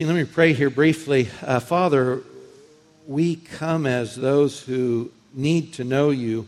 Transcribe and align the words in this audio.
Let 0.00 0.14
me 0.14 0.22
pray 0.22 0.52
here 0.52 0.70
briefly. 0.70 1.28
Uh, 1.42 1.58
Father, 1.58 2.22
we 3.08 3.34
come 3.34 3.84
as 3.84 4.14
those 4.14 4.62
who 4.62 5.10
need 5.34 5.72
to 5.72 5.82
know 5.82 6.10
you 6.10 6.46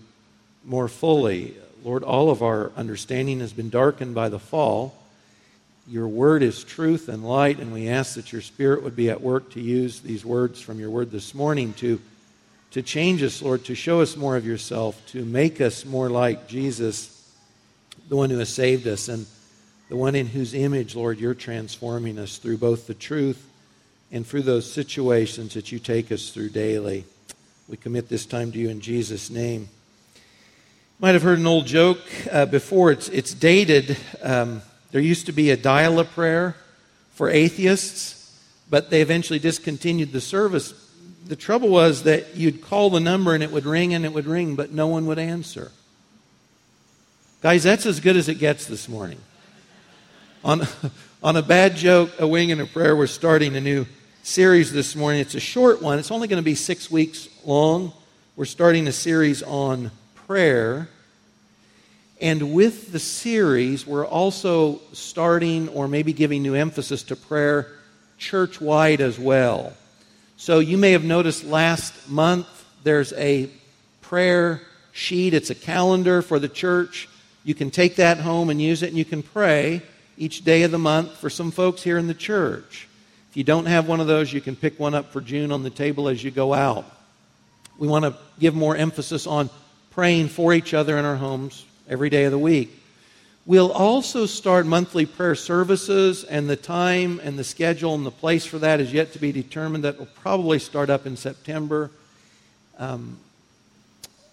more 0.65 0.87
fully. 0.87 1.57
Lord, 1.83 2.05
all 2.05 2.31
of 2.31 2.45
our 2.45 2.71
understanding 2.77 3.41
has 3.41 3.53
been 3.53 3.69
darkened 3.69 4.15
by 4.15 4.29
the 4.29 4.39
fall. 4.39 4.95
Your 5.89 6.07
word 6.07 6.45
is 6.45 6.63
truth 6.63 7.09
and 7.09 7.29
light, 7.29 7.59
and 7.59 7.73
we 7.73 7.89
ask 7.89 8.15
that 8.15 8.33
your 8.33 8.41
spirit 8.41 8.85
would 8.85 8.95
be 8.95 9.11
at 9.11 9.21
work 9.21 9.51
to 9.55 9.61
use 9.61 9.99
these 9.99 10.25
words 10.25 10.61
from 10.61 10.79
your 10.79 10.91
word 10.91 11.11
this 11.11 11.35
morning 11.35 11.73
to, 11.79 12.01
to 12.71 12.83
change 12.83 13.21
us, 13.21 13.43
Lord, 13.43 13.65
to 13.65 13.75
show 13.75 14.01
us 14.01 14.17
more 14.17 14.37
of 14.37 14.47
yourself, 14.47 15.05
to 15.09 15.25
make 15.25 15.61
us 15.61 15.85
more 15.85 16.09
like 16.09 16.47
Jesus, 16.47 17.29
the 18.09 18.15
one 18.15 18.31
who 18.31 18.39
has 18.39 18.55
saved 18.55 18.87
us. 18.87 19.09
And 19.09 19.27
the 19.91 19.97
one 19.97 20.15
in 20.15 20.29
whose 20.29 20.55
image, 20.55 20.95
Lord, 20.95 21.19
you're 21.19 21.35
transforming 21.35 22.17
us 22.17 22.39
through 22.39 22.59
both 22.59 22.87
the 22.87 22.95
truth 22.95 23.45
and 24.13 24.25
through 24.25 24.43
those 24.43 24.71
situations 24.73 25.55
that 25.55 25.73
you 25.73 25.81
take 25.81 26.13
us 26.13 26.31
through 26.31 26.51
daily. 26.51 27.05
We 27.69 27.77
commit 27.77 28.09
this 28.09 28.25
time 28.25 28.53
to 28.53 28.59
you 28.59 28.69
in 28.69 28.81
Jesus' 28.81 29.31
name. 29.31 29.63
You 30.15 30.21
might 31.01 31.15
have 31.15 31.25
heard 31.25 31.41
an 31.41 31.47
old 31.49 31.67
joke 31.67 31.99
uh, 32.31 32.47
before. 32.47 32.93
It's, 32.93 33.09
it's 33.09 33.35
dated. 33.35 33.97
Um, 34.23 34.63
there 34.93 35.01
used 35.01 35.27
to 35.27 35.33
be 35.33 35.51
a 35.51 35.57
dial 35.57 35.99
a 35.99 36.05
prayer 36.05 36.55
for 37.15 37.29
atheists, 37.29 38.41
but 38.71 38.91
they 38.91 39.03
eventually 39.03 39.41
discontinued 39.41 40.13
the 40.13 40.21
service. 40.21 40.73
The 41.27 41.35
trouble 41.35 41.69
was 41.69 42.05
that 42.05 42.37
you'd 42.37 42.63
call 42.63 42.91
the 42.91 43.01
number 43.01 43.35
and 43.35 43.43
it 43.43 43.51
would 43.51 43.67
ring 43.67 43.93
and 43.93 44.05
it 44.05 44.13
would 44.13 44.27
ring, 44.27 44.55
but 44.55 44.71
no 44.71 44.87
one 44.87 45.07
would 45.07 45.19
answer. 45.19 45.73
Guys, 47.43 47.65
that's 47.65 47.87
as 47.87 47.99
good 47.99 48.17
as 48.17 48.29
it 48.29 48.37
gets 48.37 48.67
this 48.67 48.89
morning. 48.89 49.19
On, 50.43 50.67
on 51.23 51.37
a 51.37 51.43
bad 51.43 51.77
joke, 51.77 52.13
a 52.19 52.27
wing, 52.27 52.51
and 52.51 52.63
a 52.63 52.67
prayer, 52.67 52.97
we're 52.97 53.07
starting 53.07 53.57
a 53.57 53.61
new 53.61 53.85
series 54.23 54.73
this 54.73 54.97
morning. 54.97 55.21
It's 55.21 55.35
a 55.35 55.41
short 55.41 55.83
one, 55.83 55.99
it's 55.99 56.11
only 56.11 56.29
going 56.29 56.41
to 56.41 56.45
be 56.45 56.55
six 56.55 56.91
weeks 56.91 57.29
long. 57.45 57.93
We're 58.37 58.47
starting 58.47 58.89
a 58.89 58.93
series 58.93 59.43
on 59.43 59.91
prayer. 60.15 60.89
And 62.23 62.55
with 62.55 62.91
the 62.91 62.99
series, 62.99 63.87
we're 63.87 64.07
also 64.07 64.81
starting 64.95 65.69
or 65.69 65.89
maybe 65.89 66.15
giving 66.15 66.43
new 66.43 66.55
emphasis 66.55 67.03
to 67.05 67.17
prayer 67.17 67.67
church 68.17 68.63
wide 68.63 69.03
as 69.03 69.19
well. 69.19 69.75
So 70.39 70.61
you 70.61 70.79
may 70.79 70.93
have 70.93 71.05
noticed 71.05 71.45
last 71.45 72.09
month 72.09 72.47
there's 72.83 73.13
a 73.13 73.51
prayer 74.01 74.63
sheet, 74.93 75.35
it's 75.35 75.51
a 75.51 75.55
calendar 75.55 76.23
for 76.23 76.39
the 76.39 76.49
church. 76.49 77.11
You 77.45 77.55
can 77.55 77.71
take 77.71 77.97
that 77.97 78.21
home 78.21 78.49
and 78.49 78.61
use 78.61 78.83
it, 78.83 78.89
and 78.89 78.97
you 78.97 79.05
can 79.05 79.23
pray 79.23 79.83
each 80.21 80.45
day 80.45 80.65
of 80.65 80.71
the 80.71 80.79
month 80.79 81.17
for 81.17 81.31
some 81.31 81.51
folks 81.51 81.83
here 81.83 81.97
in 81.97 82.07
the 82.07 82.13
church. 82.13 82.87
If 83.31 83.39
you 83.39 83.43
don't 83.43 83.65
have 83.65 83.89
one 83.89 84.01
of 84.01 84.07
those, 84.07 84.31
you 84.31 84.43
can 84.43 84.55
pick 84.55 84.79
one 84.79 84.95
up 84.95 85.13
for 85.13 85.23
June 85.23 85.51
on 85.51 85.63
the 85.63 85.71
table 85.71 86.09
as 86.09 86.23
you 86.23 86.31
go 86.31 86.53
out. 86.53 86.85
We 87.79 87.89
want 87.89 88.05
to 88.05 88.15
give 88.39 88.55
more 88.55 88.77
emphasis 88.77 89.27
on 89.27 89.49
praying 89.93 90.29
for 90.29 90.53
each 90.53 90.75
other 90.75 90.99
in 90.99 91.07
our 91.07 91.17
homes 91.17 91.65
every 91.89 92.11
day 92.11 92.25
of 92.25 92.33
the 92.33 92.39
week. 92.39 92.71
We'll 93.47 93.73
also 93.73 94.27
start 94.27 94.67
monthly 94.67 95.07
prayer 95.07 95.35
services, 95.35 96.25
and 96.25 96.51
the 96.51 96.57
time 96.57 97.19
and 97.25 97.39
the 97.39 97.45
schedule 97.45 97.95
and 97.95 98.05
the 98.05 98.11
place 98.11 98.45
for 98.45 98.59
that 98.59 98.79
is 98.79 98.93
yet 98.93 99.15
to 99.15 99.19
be 99.19 99.33
determined. 99.33 99.85
That 99.85 99.99
will 99.99 100.07
probably 100.07 100.59
start 100.59 100.91
up 100.91 101.07
in 101.07 101.17
September. 101.17 101.91
Um, 102.79 103.17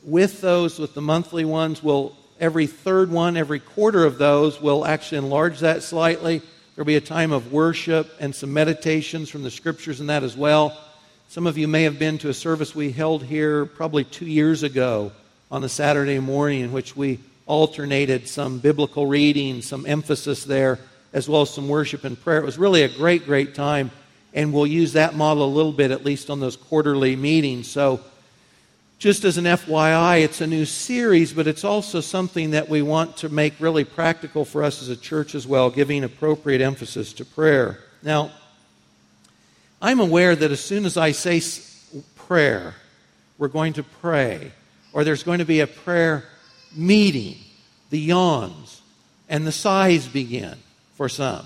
with 0.04 0.42
those, 0.42 0.80
with 0.80 0.94
the 0.94 1.02
monthly 1.02 1.46
ones, 1.46 1.82
we'll 1.82 2.14
every 2.40 2.68
third 2.68 3.12
one, 3.12 3.38
every 3.38 3.60
quarter 3.60 4.06
of 4.06 4.18
those, 4.18 4.62
we'll 4.62 4.86
actually 4.86 5.20
enlarge 5.20 5.60
that 5.60 5.84
slightly. 5.84 6.42
There'll 6.76 6.86
be 6.86 6.96
a 6.96 7.02
time 7.02 7.32
of 7.32 7.52
worship 7.52 8.10
and 8.20 8.36
some 8.36 8.54
meditations 8.54 9.30
from 9.30 9.44
the 9.44 9.52
scriptures 9.52 10.00
in 10.00 10.08
that 10.08 10.24
as 10.24 10.38
well. 10.38 10.78
Some 11.30 11.48
of 11.48 11.58
you 11.58 11.68
may 11.68 11.84
have 11.84 12.00
been 12.00 12.18
to 12.20 12.30
a 12.30 12.34
service 12.34 12.76
we 12.76 12.92
held 12.92 13.24
here 13.24 13.66
probably 13.66 14.04
two 14.04 14.28
years 14.28 14.64
ago 14.64 15.12
on 15.52 15.64
a 15.64 15.70
Saturday 15.70 16.20
morning 16.20 16.62
in 16.62 16.72
which 16.72 16.96
we 16.96 17.20
alternated 17.46 18.28
some 18.28 18.60
biblical 18.60 19.08
reading, 19.08 19.62
some 19.62 19.86
emphasis 19.86 20.44
there, 20.44 20.80
as 21.14 21.28
well 21.28 21.42
as 21.42 21.50
some 21.50 21.68
worship 21.68 22.04
and 22.04 22.20
prayer. 22.22 22.40
It 22.40 22.46
was 22.46 22.58
really 22.58 22.84
a 22.84 22.90
great, 22.90 23.26
great 23.26 23.56
time, 23.56 23.92
and 24.34 24.54
we'll 24.54 24.68
use 24.68 24.94
that 24.94 25.16
model 25.16 25.46
a 25.46 25.48
little 25.48 25.72
bit, 25.72 25.92
at 25.92 26.06
least 26.06 26.30
on 26.30 26.40
those 26.40 26.56
quarterly 26.56 27.16
meetings. 27.16 27.68
So 27.68 28.02
just 29.00 29.26
as 29.26 29.38
an 29.38 29.46
FYI, 29.46 30.24
it's 30.24 30.42
a 30.42 30.48
new 30.48 30.66
series, 30.66 31.32
but 31.32 31.46
it's 31.46 31.64
also 31.64 32.02
something 32.02 32.52
that 32.52 32.68
we 32.68 32.82
want 32.82 33.18
to 33.18 33.30
make 33.30 33.54
really 33.60 33.84
practical 33.84 34.44
for 34.44 34.64
us 34.64 34.82
as 34.82 34.90
a 34.90 34.96
church 34.96 35.36
as 35.36 35.46
well, 35.46 35.70
giving 35.70 36.04
appropriate 36.04 36.62
emphasis 36.62 37.14
to 37.14 37.26
prayer. 37.26 37.80
Now, 38.02 38.32
I'm 39.80 40.00
aware 40.00 40.36
that 40.36 40.52
as 40.52 40.60
soon 40.60 40.86
as 40.86 40.98
I 40.98 41.12
say 41.12 41.42
prayer, 42.16 42.74
we're 43.38 43.50
going 43.50 43.74
to 43.74 43.84
pray, 43.84 44.52
or 44.94 45.04
there's 45.04 45.24
going 45.24 45.40
to 45.40 45.46
be 45.46 45.60
a 45.60 45.68
prayer 45.68 46.24
meeting, 46.76 47.38
the 47.92 48.00
yawns 48.00 48.82
and 49.30 49.46
the 49.46 49.52
sighs 49.52 50.08
begin 50.08 50.56
for 50.96 51.08
some. 51.08 51.46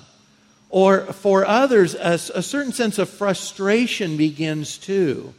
Or 0.69 1.01
for 1.01 1.45
others, 1.45 1.95
a, 1.95 2.13
a 2.13 2.41
certain 2.41 2.71
sense 2.71 2.97
of 2.97 3.09
frustration 3.09 4.15
begins 4.15 4.77
too 4.77 5.33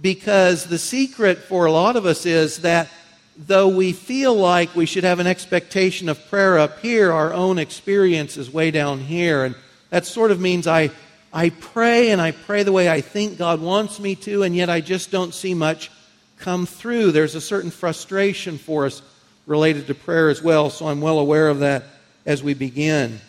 because 0.00 0.64
the 0.64 0.78
secret 0.78 1.38
for 1.38 1.66
a 1.66 1.72
lot 1.72 1.96
of 1.96 2.06
us 2.06 2.26
is 2.26 2.58
that 2.62 2.88
though 3.36 3.68
we 3.68 3.92
feel 3.92 4.34
like 4.34 4.74
we 4.74 4.86
should 4.86 5.04
have 5.04 5.18
an 5.18 5.26
expectation 5.26 6.08
of 6.08 6.28
prayer 6.28 6.58
up 6.58 6.80
here, 6.80 7.12
our 7.12 7.32
own 7.32 7.58
experience 7.58 8.36
is 8.36 8.52
way 8.52 8.70
down 8.70 8.98
here. 9.00 9.44
And 9.44 9.54
that 9.90 10.06
sort 10.06 10.30
of 10.30 10.40
means 10.40 10.66
I, 10.66 10.90
I 11.32 11.50
pray 11.50 12.10
and 12.10 12.20
I 12.20 12.32
pray 12.32 12.62
the 12.62 12.72
way 12.72 12.88
I 12.88 13.00
think 13.00 13.38
God 13.38 13.60
wants 13.60 14.00
me 14.00 14.14
to, 14.16 14.42
and 14.42 14.54
yet 14.54 14.68
I 14.68 14.80
just 14.80 15.10
don't 15.10 15.34
see 15.34 15.54
much 15.54 15.90
come 16.38 16.66
through. 16.66 17.12
There's 17.12 17.34
a 17.34 17.40
certain 17.40 17.70
frustration 17.70 18.58
for 18.58 18.86
us 18.86 19.02
related 19.46 19.86
to 19.86 19.94
prayer 19.94 20.28
as 20.28 20.42
well, 20.42 20.70
so 20.70 20.88
I'm 20.88 21.00
well 21.00 21.18
aware 21.18 21.48
of 21.48 21.60
that 21.60 21.84
as 22.26 22.42
we 22.42 22.54
begin. 22.54 23.20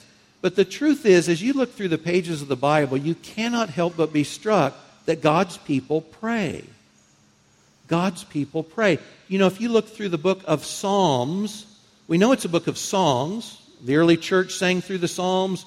But 0.41 0.55
the 0.55 0.65
truth 0.65 1.05
is, 1.05 1.29
as 1.29 1.41
you 1.41 1.53
look 1.53 1.73
through 1.73 1.87
the 1.87 1.97
pages 1.97 2.41
of 2.41 2.47
the 2.47 2.55
Bible, 2.55 2.97
you 2.97 3.15
cannot 3.15 3.69
help 3.69 3.95
but 3.95 4.11
be 4.11 4.23
struck 4.23 4.75
that 5.05 5.21
God's 5.21 5.57
people 5.57 6.01
pray. 6.01 6.63
God's 7.87 8.23
people 8.23 8.63
pray. 8.63 8.99
You 9.27 9.39
know, 9.39 9.47
if 9.47 9.59
you 9.59 9.69
look 9.69 9.87
through 9.87 10.09
the 10.09 10.17
book 10.17 10.41
of 10.45 10.65
Psalms, 10.65 11.65
we 12.07 12.17
know 12.17 12.31
it's 12.31 12.45
a 12.45 12.49
book 12.49 12.67
of 12.67 12.77
songs. 12.77 13.61
The 13.83 13.97
early 13.97 14.17
church 14.17 14.53
sang 14.53 14.81
through 14.81 14.99
the 14.99 15.07
Psalms. 15.07 15.65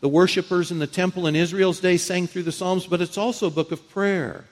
The 0.00 0.08
worshippers 0.08 0.72
in 0.72 0.80
the 0.80 0.86
temple 0.86 1.28
in 1.28 1.36
Israel's 1.36 1.78
day 1.78 1.96
sang 1.96 2.26
through 2.26 2.42
the 2.42 2.52
Psalms, 2.52 2.86
but 2.86 3.00
it's 3.00 3.16
also 3.16 3.46
a 3.46 3.50
book 3.50 3.70
of 3.70 3.88
prayer. 3.90 4.44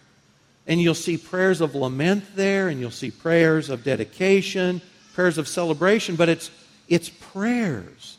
And 0.67 0.81
you'll 0.81 0.95
see 0.95 1.17
prayers 1.17 1.61
of 1.61 1.75
lament 1.75 2.37
there, 2.37 2.69
and 2.69 2.79
you'll 2.79 2.93
see 2.93 3.11
prayers 3.11 3.69
of 3.69 3.83
dedication, 3.83 4.81
prayers 5.15 5.39
of 5.39 5.49
celebration, 5.49 6.15
but 6.15 6.29
it's, 6.29 6.53
it's 6.89 7.09
prayers. 7.09 8.17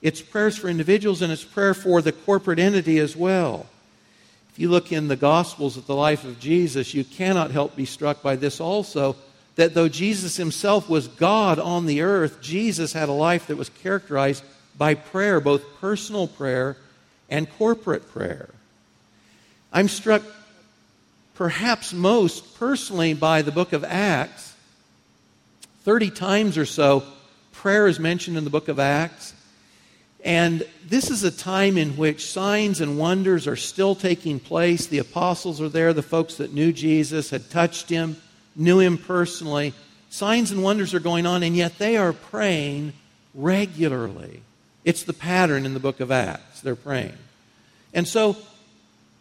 It's 0.00 0.22
prayers 0.22 0.56
for 0.56 0.68
individuals, 0.68 1.20
and 1.20 1.30
it's 1.30 1.44
prayer 1.44 1.74
for 1.74 2.00
the 2.00 2.12
corporate 2.12 2.58
entity 2.58 2.98
as 2.98 3.14
well. 3.14 3.66
You 4.60 4.68
look 4.68 4.92
in 4.92 5.08
the 5.08 5.16
Gospels 5.16 5.78
at 5.78 5.86
the 5.86 5.96
life 5.96 6.22
of 6.24 6.38
Jesus, 6.38 6.92
you 6.92 7.02
cannot 7.02 7.50
help 7.50 7.76
be 7.76 7.86
struck 7.86 8.22
by 8.22 8.36
this 8.36 8.60
also 8.60 9.16
that 9.56 9.72
though 9.72 9.88
Jesus 9.88 10.36
himself 10.36 10.86
was 10.86 11.08
God 11.08 11.58
on 11.58 11.86
the 11.86 12.02
earth, 12.02 12.42
Jesus 12.42 12.92
had 12.92 13.08
a 13.08 13.12
life 13.12 13.46
that 13.46 13.56
was 13.56 13.70
characterized 13.70 14.44
by 14.76 14.92
prayer, 14.92 15.40
both 15.40 15.62
personal 15.80 16.28
prayer 16.28 16.76
and 17.30 17.50
corporate 17.56 18.10
prayer. 18.10 18.50
I'm 19.72 19.88
struck 19.88 20.20
perhaps 21.36 21.94
most 21.94 22.58
personally 22.58 23.14
by 23.14 23.40
the 23.40 23.52
book 23.52 23.72
of 23.72 23.82
Acts. 23.82 24.54
30 25.84 26.10
times 26.10 26.58
or 26.58 26.66
so, 26.66 27.02
prayer 27.52 27.86
is 27.86 27.98
mentioned 27.98 28.36
in 28.36 28.44
the 28.44 28.50
book 28.50 28.68
of 28.68 28.78
Acts. 28.78 29.32
And 30.24 30.66
this 30.86 31.10
is 31.10 31.24
a 31.24 31.30
time 31.30 31.78
in 31.78 31.96
which 31.96 32.30
signs 32.30 32.80
and 32.80 32.98
wonders 32.98 33.46
are 33.46 33.56
still 33.56 33.94
taking 33.94 34.38
place. 34.38 34.86
The 34.86 34.98
apostles 34.98 35.60
are 35.60 35.68
there, 35.68 35.92
the 35.92 36.02
folks 36.02 36.36
that 36.36 36.52
knew 36.52 36.72
Jesus, 36.72 37.30
had 37.30 37.48
touched 37.50 37.88
him, 37.88 38.16
knew 38.54 38.80
him 38.80 38.98
personally. 38.98 39.72
Signs 40.10 40.50
and 40.50 40.62
wonders 40.62 40.92
are 40.92 41.00
going 41.00 41.26
on, 41.26 41.42
and 41.42 41.56
yet 41.56 41.78
they 41.78 41.96
are 41.96 42.12
praying 42.12 42.92
regularly. 43.34 44.42
It's 44.84 45.04
the 45.04 45.12
pattern 45.12 45.64
in 45.64 45.74
the 45.74 45.80
book 45.80 46.00
of 46.00 46.10
Acts. 46.10 46.60
They're 46.60 46.76
praying. 46.76 47.16
And 47.94 48.06
so, 48.06 48.36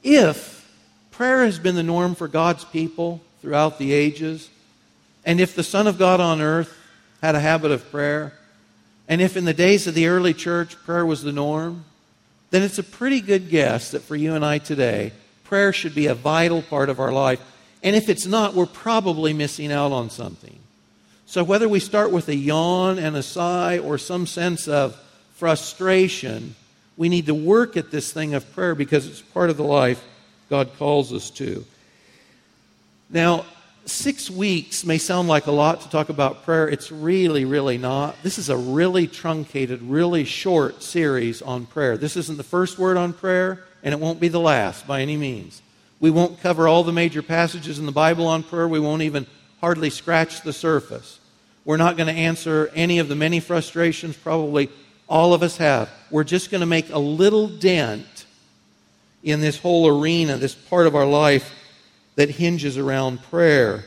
if 0.03 0.69
prayer 1.11 1.45
has 1.45 1.59
been 1.59 1.75
the 1.75 1.83
norm 1.83 2.15
for 2.15 2.27
God's 2.27 2.65
people 2.65 3.21
throughout 3.41 3.77
the 3.77 3.93
ages, 3.93 4.49
and 5.25 5.39
if 5.39 5.55
the 5.55 5.63
Son 5.63 5.87
of 5.87 5.97
God 5.97 6.19
on 6.19 6.41
earth 6.41 6.75
had 7.21 7.35
a 7.35 7.39
habit 7.39 7.71
of 7.71 7.89
prayer, 7.91 8.33
and 9.09 9.19
if 9.19 9.35
in 9.35 9.43
the 9.43 9.53
days 9.53 9.87
of 9.87 9.95
the 9.95 10.07
early 10.07 10.33
church 10.33 10.77
prayer 10.85 11.05
was 11.05 11.23
the 11.23 11.33
norm, 11.33 11.83
then 12.51 12.63
it's 12.63 12.79
a 12.79 12.83
pretty 12.83 13.19
good 13.19 13.49
guess 13.49 13.91
that 13.91 14.03
for 14.03 14.15
you 14.15 14.35
and 14.35 14.45
I 14.45 14.59
today, 14.59 15.11
prayer 15.43 15.73
should 15.73 15.95
be 15.95 16.07
a 16.07 16.15
vital 16.15 16.61
part 16.61 16.89
of 16.89 16.99
our 16.99 17.11
life. 17.11 17.41
And 17.83 17.95
if 17.95 18.07
it's 18.07 18.25
not, 18.25 18.53
we're 18.53 18.65
probably 18.65 19.33
missing 19.33 19.71
out 19.71 19.91
on 19.91 20.09
something. 20.09 20.57
So 21.25 21.43
whether 21.43 21.67
we 21.69 21.79
start 21.79 22.11
with 22.11 22.27
a 22.27 22.35
yawn 22.35 22.97
and 22.97 23.15
a 23.15 23.23
sigh 23.23 23.79
or 23.79 23.97
some 23.97 24.25
sense 24.25 24.67
of 24.67 24.95
frustration, 25.35 26.55
We 26.99 27.07
need 27.07 27.27
to 27.27 27.33
work 27.33 27.77
at 27.77 27.91
this 27.91 28.11
thing 28.11 28.33
of 28.33 28.51
prayer 28.53 28.75
because 28.75 29.07
it's 29.07 29.21
part 29.21 29.49
of 29.49 29.55
the 29.55 29.63
life 29.63 30.03
God 30.49 30.69
calls 30.77 31.13
us 31.13 31.29
to. 31.31 31.65
Now, 33.09 33.45
six 33.89 34.29
weeks 34.29 34.85
may 34.85 34.97
sound 34.97 35.27
like 35.27 35.47
a 35.47 35.51
lot 35.51 35.81
to 35.81 35.89
talk 35.89 36.09
about 36.09 36.43
prayer. 36.43 36.69
It's 36.69 36.91
really, 36.91 37.45
really 37.45 37.77
not. 37.77 38.15
This 38.23 38.37
is 38.37 38.49
a 38.49 38.57
really 38.57 39.07
truncated, 39.07 39.81
really 39.81 40.23
short 40.23 40.81
series 40.83 41.41
on 41.41 41.65
prayer. 41.65 41.97
This 41.97 42.15
isn't 42.15 42.37
the 42.37 42.43
first 42.43 42.77
word 42.77 42.97
on 42.97 43.13
prayer, 43.13 43.63
and 43.83 43.93
it 43.93 43.99
won't 43.99 44.19
be 44.19 44.27
the 44.27 44.39
last 44.39 44.87
by 44.87 45.01
any 45.01 45.17
means. 45.17 45.61
We 45.99 46.11
won't 46.11 46.39
cover 46.39 46.67
all 46.67 46.83
the 46.83 46.93
major 46.93 47.21
passages 47.21 47.79
in 47.79 47.85
the 47.85 47.91
Bible 47.91 48.27
on 48.27 48.43
prayer. 48.43 48.67
We 48.67 48.79
won't 48.79 49.01
even 49.01 49.27
hardly 49.59 49.89
scratch 49.89 50.41
the 50.41 50.53
surface. 50.53 51.19
We're 51.65 51.77
not 51.77 51.97
going 51.97 52.07
to 52.07 52.19
answer 52.19 52.71
any 52.73 52.99
of 52.99 53.09
the 53.09 53.15
many 53.15 53.39
frustrations 53.39 54.15
probably 54.15 54.69
all 55.09 55.33
of 55.33 55.43
us 55.43 55.57
have. 55.57 55.89
We're 56.09 56.23
just 56.23 56.51
going 56.51 56.61
to 56.61 56.67
make 56.67 56.89
a 56.91 56.99
little 56.99 57.47
dent 57.47 58.25
in 59.23 59.41
this 59.41 59.57
whole 59.57 59.99
arena, 59.99 60.37
this 60.37 60.55
part 60.55 60.87
of 60.87 60.95
our 60.95 61.05
life 61.05 61.53
that 62.15 62.29
hinges 62.29 62.77
around 62.77 63.21
prayer. 63.23 63.83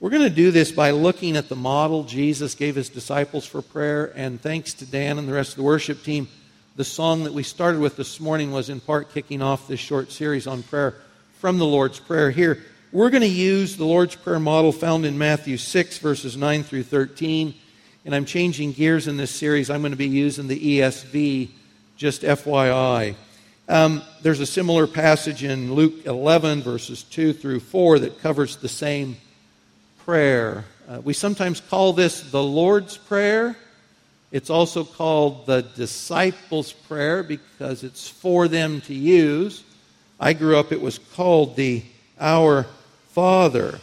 We're 0.00 0.10
going 0.10 0.22
to 0.22 0.30
do 0.30 0.50
this 0.50 0.70
by 0.70 0.90
looking 0.90 1.36
at 1.36 1.48
the 1.48 1.56
model 1.56 2.04
Jesus 2.04 2.54
gave 2.54 2.74
his 2.74 2.88
disciples 2.88 3.46
for 3.46 3.62
prayer, 3.62 4.12
and 4.14 4.40
thanks 4.40 4.74
to 4.74 4.86
Dan 4.86 5.18
and 5.18 5.26
the 5.26 5.32
rest 5.32 5.52
of 5.52 5.56
the 5.56 5.62
worship 5.62 6.02
team, 6.02 6.28
the 6.76 6.84
song 6.84 7.24
that 7.24 7.32
we 7.32 7.42
started 7.42 7.80
with 7.80 7.96
this 7.96 8.20
morning 8.20 8.52
was 8.52 8.68
in 8.68 8.80
part 8.80 9.14
kicking 9.14 9.40
off 9.40 9.68
this 9.68 9.80
short 9.80 10.10
series 10.10 10.46
on 10.46 10.62
prayer 10.62 10.96
from 11.38 11.58
the 11.58 11.64
Lord's 11.64 12.00
Prayer. 12.00 12.30
Here, 12.30 12.64
we're 12.90 13.10
going 13.10 13.22
to 13.22 13.28
use 13.28 13.76
the 13.76 13.84
Lord's 13.84 14.14
Prayer 14.14 14.38
model 14.38 14.72
found 14.72 15.06
in 15.06 15.16
Matthew 15.16 15.56
6, 15.56 15.98
verses 15.98 16.36
9 16.36 16.62
through 16.64 16.82
13. 16.82 17.54
And 18.04 18.14
I'm 18.14 18.24
changing 18.24 18.72
gears 18.72 19.08
in 19.08 19.16
this 19.16 19.30
series. 19.30 19.70
I'm 19.70 19.80
going 19.80 19.92
to 19.92 19.96
be 19.96 20.06
using 20.06 20.48
the 20.48 20.78
ESV, 20.78 21.48
just 21.96 22.22
FYI. 22.22 23.14
Um, 23.66 24.02
there's 24.20 24.40
a 24.40 24.46
similar 24.46 24.86
passage 24.86 25.42
in 25.42 25.72
Luke 25.72 26.04
11, 26.04 26.60
verses 26.60 27.02
2 27.04 27.32
through 27.32 27.60
4, 27.60 28.00
that 28.00 28.20
covers 28.20 28.56
the 28.56 28.68
same 28.68 29.16
prayer. 30.04 30.66
Uh, 30.86 31.00
we 31.02 31.14
sometimes 31.14 31.60
call 31.60 31.94
this 31.94 32.20
the 32.30 32.42
Lord's 32.42 32.98
Prayer. 32.98 33.56
It's 34.30 34.50
also 34.50 34.84
called 34.84 35.46
the 35.46 35.62
disciples' 35.62 36.72
prayer 36.74 37.22
because 37.22 37.84
it's 37.84 38.06
for 38.06 38.48
them 38.48 38.82
to 38.82 38.94
use. 38.94 39.64
I 40.20 40.34
grew 40.34 40.58
up, 40.58 40.70
it 40.70 40.82
was 40.82 40.98
called 40.98 41.56
the 41.56 41.84
Our 42.20 42.66
Father. 43.12 43.80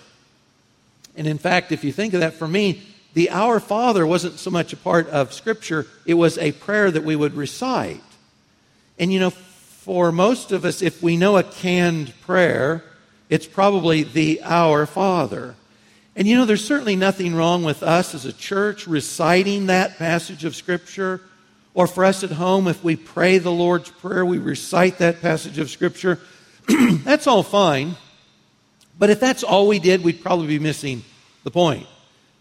And 1.15 1.25
in 1.25 1.39
fact, 1.39 1.71
if 1.71 1.83
you 1.83 1.91
think 1.91 2.13
of 2.13 2.19
that 2.19 2.33
for 2.33 2.47
me, 2.47 2.83
the 3.15 3.31
Our 3.31 3.59
Father 3.59 4.05
wasn't 4.05 4.37
so 4.37 4.51
much 4.51 4.73
a 4.73 4.77
part 4.77 5.07
of 5.07 5.33
Scripture, 5.33 5.87
it 6.05 6.13
was 6.13 6.37
a 6.37 6.51
prayer 6.51 6.91
that 6.91 7.03
we 7.03 7.15
would 7.15 7.33
recite. 7.33 8.03
And 8.99 9.11
you 9.11 9.19
know, 9.19 9.33
for 9.81 10.11
most 10.11 10.51
of 10.51 10.63
us, 10.63 10.83
if 10.83 11.01
we 11.01 11.17
know 11.17 11.37
a 11.37 11.43
canned 11.43 12.13
prayer, 12.21 12.83
it's 13.29 13.47
probably 13.47 14.03
the 14.03 14.39
Our 14.43 14.85
Father. 14.85 15.55
And 16.15 16.27
you 16.27 16.35
know, 16.35 16.45
there's 16.45 16.63
certainly 16.63 16.95
nothing 16.95 17.33
wrong 17.33 17.63
with 17.63 17.81
us 17.81 18.13
as 18.13 18.23
a 18.23 18.31
church 18.31 18.85
reciting 18.85 19.65
that 19.65 19.97
passage 19.97 20.45
of 20.45 20.55
Scripture, 20.55 21.19
or 21.73 21.87
for 21.87 22.05
us 22.05 22.23
at 22.23 22.29
home, 22.29 22.67
if 22.67 22.83
we 22.83 22.95
pray 22.95 23.39
the 23.39 23.51
Lord's 23.51 23.89
Prayer, 23.89 24.23
we 24.23 24.37
recite 24.37 24.99
that 24.99 25.19
passage 25.19 25.57
of 25.57 25.71
Scripture. 25.71 26.19
that's 27.03 27.25
all 27.25 27.41
fine. 27.41 27.95
But 28.99 29.09
if 29.09 29.19
that's 29.19 29.41
all 29.41 29.67
we 29.67 29.79
did, 29.79 30.03
we'd 30.03 30.21
probably 30.21 30.45
be 30.45 30.59
missing 30.59 31.03
the 31.43 31.49
point. 31.49 31.87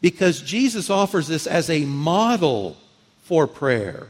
Because 0.02 0.42
Jesus 0.42 0.90
offers 0.90 1.26
this 1.26 1.46
as 1.46 1.70
a 1.70 1.86
model 1.86 2.76
for 3.22 3.46
prayer 3.46 4.08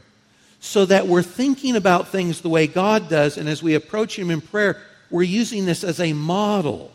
so 0.61 0.85
that 0.85 1.07
we're 1.07 1.23
thinking 1.23 1.75
about 1.75 2.09
things 2.09 2.39
the 2.39 2.49
way 2.49 2.67
God 2.67 3.09
does, 3.09 3.37
and 3.37 3.49
as 3.49 3.61
we 3.61 3.73
approach 3.73 4.17
Him 4.17 4.29
in 4.29 4.39
prayer, 4.39 4.79
we're 5.09 5.23
using 5.23 5.65
this 5.65 5.83
as 5.83 5.99
a 5.99 6.13
model. 6.13 6.93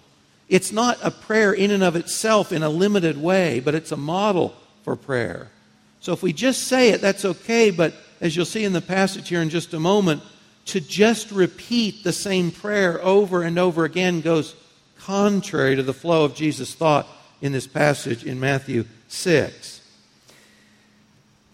It's 0.48 0.70
not 0.70 0.98
a 1.02 1.10
prayer 1.10 1.52
in 1.52 1.72
and 1.72 1.82
of 1.82 1.96
itself 1.96 2.52
in 2.52 2.62
a 2.62 2.68
limited 2.68 3.20
way, 3.20 3.58
but 3.60 3.74
it's 3.74 3.90
a 3.90 3.96
model 3.96 4.54
for 4.84 4.94
prayer. 4.94 5.48
So 6.00 6.12
if 6.12 6.22
we 6.22 6.32
just 6.32 6.68
say 6.68 6.90
it, 6.90 7.00
that's 7.00 7.24
okay, 7.24 7.70
but 7.70 7.92
as 8.20 8.36
you'll 8.36 8.44
see 8.44 8.64
in 8.64 8.72
the 8.72 8.80
passage 8.80 9.28
here 9.28 9.42
in 9.42 9.50
just 9.50 9.74
a 9.74 9.80
moment, 9.80 10.22
to 10.66 10.80
just 10.80 11.32
repeat 11.32 12.04
the 12.04 12.12
same 12.12 12.52
prayer 12.52 13.02
over 13.02 13.42
and 13.42 13.58
over 13.58 13.84
again 13.84 14.20
goes 14.20 14.54
contrary 15.00 15.74
to 15.74 15.82
the 15.82 15.92
flow 15.92 16.24
of 16.24 16.36
Jesus' 16.36 16.74
thought 16.74 17.08
in 17.42 17.50
this 17.50 17.66
passage 17.66 18.24
in 18.24 18.38
Matthew 18.38 18.84
6. 19.08 19.75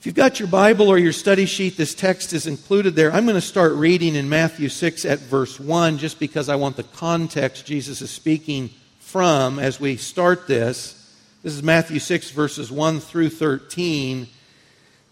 If 0.03 0.07
you've 0.07 0.17
got 0.17 0.41
your 0.41 0.49
Bible 0.49 0.89
or 0.89 0.99
your 0.99 1.13
study 1.13 1.47
sheet, 1.47 1.77
this 1.77 1.95
text 1.95 2.33
is 2.33 2.49
included 2.49 2.97
there. 2.97 3.13
I'm 3.13 3.25
going 3.25 3.37
to 3.37 3.41
start 3.41 3.75
reading 3.75 4.17
in 4.17 4.29
Matthew 4.29 4.69
6 4.69 5.05
at 5.05 5.21
verse 5.21 5.61
1 5.61 5.99
just 5.99 6.19
because 6.19 6.49
I 6.49 6.57
want 6.57 6.75
the 6.75 6.83
context 6.83 7.67
Jesus 7.67 8.03
is 8.03 8.11
speaking 8.11 8.71
from 8.99 9.61
as 9.61 9.79
we 9.79 9.97
start 9.97 10.49
this. 10.49 11.15
This 11.45 11.55
is 11.55 11.63
Matthew 11.63 12.01
6, 12.01 12.33
verses 12.33 12.69
1 12.73 12.99
through 12.99 13.29
13. 13.29 14.27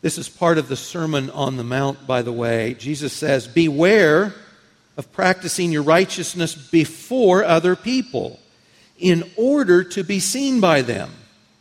This 0.02 0.18
is 0.18 0.28
part 0.28 0.58
of 0.58 0.66
the 0.66 0.74
Sermon 0.74 1.30
on 1.30 1.56
the 1.56 1.62
Mount, 1.62 2.04
by 2.04 2.22
the 2.22 2.32
way. 2.32 2.74
Jesus 2.74 3.12
says, 3.12 3.46
Beware 3.46 4.34
of 4.96 5.12
practicing 5.12 5.70
your 5.70 5.84
righteousness 5.84 6.56
before 6.56 7.44
other 7.44 7.76
people 7.76 8.40
in 8.98 9.22
order 9.36 9.84
to 9.84 10.02
be 10.02 10.18
seen 10.18 10.58
by 10.58 10.82
them 10.82 11.12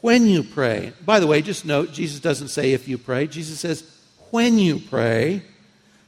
when 0.00 0.26
you 0.26 0.42
pray. 0.42 0.92
By 1.04 1.20
the 1.20 1.26
way, 1.26 1.42
just 1.42 1.64
note, 1.64 1.92
Jesus 1.92 2.20
doesn't 2.20 2.48
say 2.48 2.72
if 2.72 2.88
you 2.88 2.98
pray. 2.98 3.26
Jesus 3.26 3.60
says, 3.60 3.82
when 4.30 4.58
you 4.58 4.78
pray, 4.78 5.42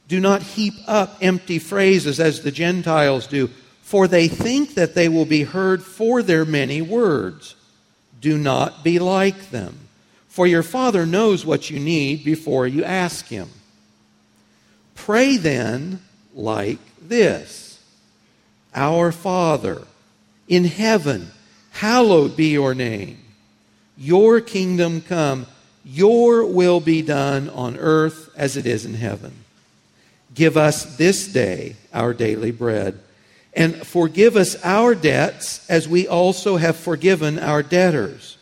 do 0.07 0.19
not 0.19 0.41
heap 0.41 0.73
up 0.87 1.17
empty 1.21 1.59
phrases 1.59 2.19
as 2.19 2.41
the 2.41 2.51
Gentiles 2.51 3.27
do, 3.27 3.49
for 3.81 4.07
they 4.07 4.27
think 4.27 4.75
that 4.75 4.93
they 4.93 5.09
will 5.09 5.25
be 5.25 5.43
heard 5.43 5.83
for 5.83 6.21
their 6.21 6.45
many 6.45 6.81
words. 6.81 7.55
Do 8.19 8.37
not 8.37 8.83
be 8.83 8.99
like 8.99 9.49
them, 9.49 9.87
for 10.27 10.45
your 10.45 10.63
Father 10.63 11.05
knows 11.05 11.45
what 11.45 11.69
you 11.69 11.79
need 11.79 12.23
before 12.23 12.67
you 12.67 12.83
ask 12.83 13.27
Him. 13.27 13.49
Pray 14.95 15.37
then 15.37 16.01
like 16.33 16.79
this 17.01 17.81
Our 18.75 19.11
Father 19.11 19.81
in 20.47 20.65
heaven, 20.65 21.31
hallowed 21.71 22.35
be 22.35 22.49
your 22.49 22.75
name. 22.75 23.17
Your 24.01 24.41
kingdom 24.41 25.01
come, 25.01 25.45
your 25.85 26.43
will 26.43 26.79
be 26.79 27.03
done 27.03 27.51
on 27.51 27.77
earth 27.77 28.31
as 28.35 28.57
it 28.57 28.65
is 28.65 28.83
in 28.83 28.95
heaven. 28.95 29.31
Give 30.33 30.57
us 30.57 30.97
this 30.97 31.27
day 31.27 31.75
our 31.93 32.11
daily 32.11 32.49
bread, 32.49 32.99
and 33.53 33.75
forgive 33.85 34.35
us 34.35 34.55
our 34.63 34.95
debts 34.95 35.69
as 35.69 35.87
we 35.87 36.07
also 36.07 36.57
have 36.57 36.77
forgiven 36.77 37.37
our 37.37 37.61
debtors. 37.61 38.39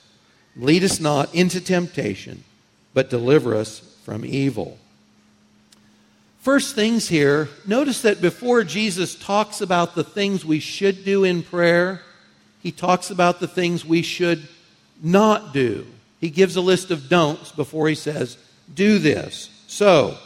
Lead 0.55 0.81
us 0.81 1.01
not 1.01 1.35
into 1.35 1.59
temptation, 1.59 2.45
but 2.93 3.09
deliver 3.09 3.53
us 3.53 3.79
from 4.05 4.23
evil. 4.23 4.77
First 6.39 6.73
things 6.73 7.09
here, 7.09 7.49
notice 7.67 8.01
that 8.03 8.21
before 8.21 8.63
Jesus 8.63 9.13
talks 9.13 9.59
about 9.59 9.93
the 9.93 10.05
things 10.05 10.45
we 10.45 10.61
should 10.61 11.03
do 11.03 11.25
in 11.25 11.43
prayer, 11.43 12.01
he 12.63 12.71
talks 12.71 13.11
about 13.11 13.41
the 13.41 13.47
things 13.47 13.83
we 13.83 14.01
should 14.01 14.47
not 15.01 15.53
do. 15.53 15.85
He 16.19 16.29
gives 16.29 16.55
a 16.55 16.61
list 16.61 16.91
of 16.91 17.09
don'ts 17.09 17.51
before 17.51 17.87
he 17.87 17.95
says, 17.95 18.37
do 18.73 18.99
this. 18.99 19.49
So, 19.67 20.17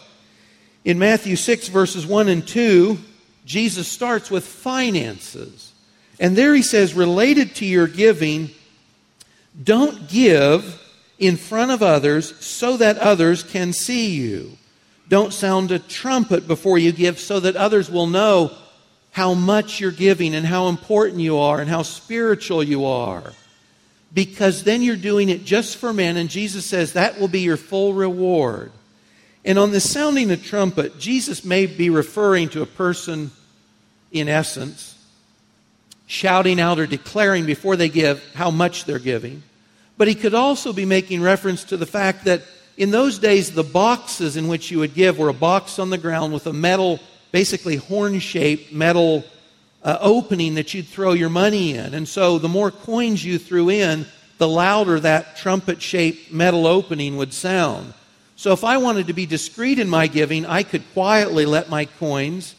in 0.83 0.99
Matthew 0.99 1.35
6, 1.35 1.67
verses 1.67 2.05
1 2.05 2.27
and 2.27 2.47
2, 2.47 2.97
Jesus 3.45 3.87
starts 3.87 4.31
with 4.31 4.45
finances. 4.45 5.73
And 6.19 6.35
there 6.35 6.53
he 6.53 6.61
says, 6.61 6.93
related 6.93 7.55
to 7.55 7.65
your 7.65 7.87
giving, 7.87 8.49
don't 9.61 10.07
give 10.07 10.79
in 11.19 11.37
front 11.37 11.71
of 11.71 11.83
others 11.83 12.35
so 12.43 12.77
that 12.77 12.97
others 12.97 13.43
can 13.43 13.73
see 13.73 14.11
you. 14.11 14.57
Don't 15.09 15.33
sound 15.33 15.71
a 15.71 15.79
trumpet 15.79 16.47
before 16.47 16.77
you 16.77 16.91
give 16.91 17.19
so 17.19 17.39
that 17.39 17.55
others 17.55 17.89
will 17.89 18.07
know 18.07 18.51
how 19.11 19.33
much 19.33 19.79
you're 19.79 19.91
giving 19.91 20.33
and 20.33 20.45
how 20.45 20.69
important 20.69 21.19
you 21.19 21.37
are 21.37 21.59
and 21.59 21.69
how 21.69 21.83
spiritual 21.83 22.63
you 22.63 22.85
are. 22.85 23.31
Because 24.13 24.63
then 24.63 24.81
you're 24.81 24.95
doing 24.95 25.29
it 25.29 25.43
just 25.43 25.77
for 25.77 25.91
men, 25.91 26.17
and 26.17 26.29
Jesus 26.29 26.65
says 26.65 26.93
that 26.93 27.19
will 27.19 27.27
be 27.27 27.41
your 27.41 27.57
full 27.57 27.93
reward. 27.93 28.71
And 29.43 29.57
on 29.57 29.71
the 29.71 29.79
sounding 29.79 30.31
a 30.31 30.37
trumpet, 30.37 30.99
Jesus 30.99 31.43
may 31.43 31.65
be 31.65 31.89
referring 31.89 32.49
to 32.49 32.61
a 32.61 32.67
person, 32.67 33.31
in 34.11 34.29
essence, 34.29 34.95
shouting 36.05 36.59
out 36.59 36.79
or 36.79 36.85
declaring 36.85 37.45
before 37.45 37.75
they 37.75 37.89
give 37.89 38.23
how 38.35 38.51
much 38.51 38.85
they're 38.85 38.99
giving. 38.99 39.43
But 39.97 40.07
he 40.07 40.15
could 40.15 40.33
also 40.33 40.73
be 40.73 40.85
making 40.85 41.21
reference 41.21 41.63
to 41.65 41.77
the 41.77 41.85
fact 41.85 42.25
that 42.25 42.43
in 42.77 42.91
those 42.91 43.19
days, 43.19 43.51
the 43.51 43.63
boxes 43.63 44.37
in 44.37 44.47
which 44.47 44.71
you 44.71 44.79
would 44.79 44.93
give 44.93 45.19
were 45.19 45.29
a 45.29 45.33
box 45.33 45.77
on 45.77 45.89
the 45.89 45.97
ground 45.97 46.33
with 46.33 46.47
a 46.47 46.53
metal, 46.53 46.99
basically 47.31 47.75
horn 47.75 48.19
shaped 48.19 48.71
metal 48.71 49.23
uh, 49.83 49.97
opening 49.99 50.55
that 50.55 50.73
you'd 50.73 50.87
throw 50.87 51.13
your 51.13 51.29
money 51.29 51.73
in. 51.75 51.93
And 51.93 52.07
so 52.07 52.37
the 52.37 52.49
more 52.49 52.71
coins 52.71 53.23
you 53.23 53.37
threw 53.37 53.69
in, 53.69 54.05
the 54.37 54.47
louder 54.47 54.99
that 54.99 55.37
trumpet 55.37 55.81
shaped 55.81 56.31
metal 56.31 56.65
opening 56.65 57.17
would 57.17 57.33
sound. 57.33 57.93
So 58.35 58.51
if 58.51 58.63
I 58.63 58.77
wanted 58.77 59.07
to 59.07 59.13
be 59.13 59.25
discreet 59.25 59.79
in 59.79 59.89
my 59.89 60.07
giving, 60.07 60.45
I 60.45 60.63
could 60.63 60.83
quietly 60.93 61.45
let 61.45 61.69
my 61.69 61.85
coins, 61.85 62.55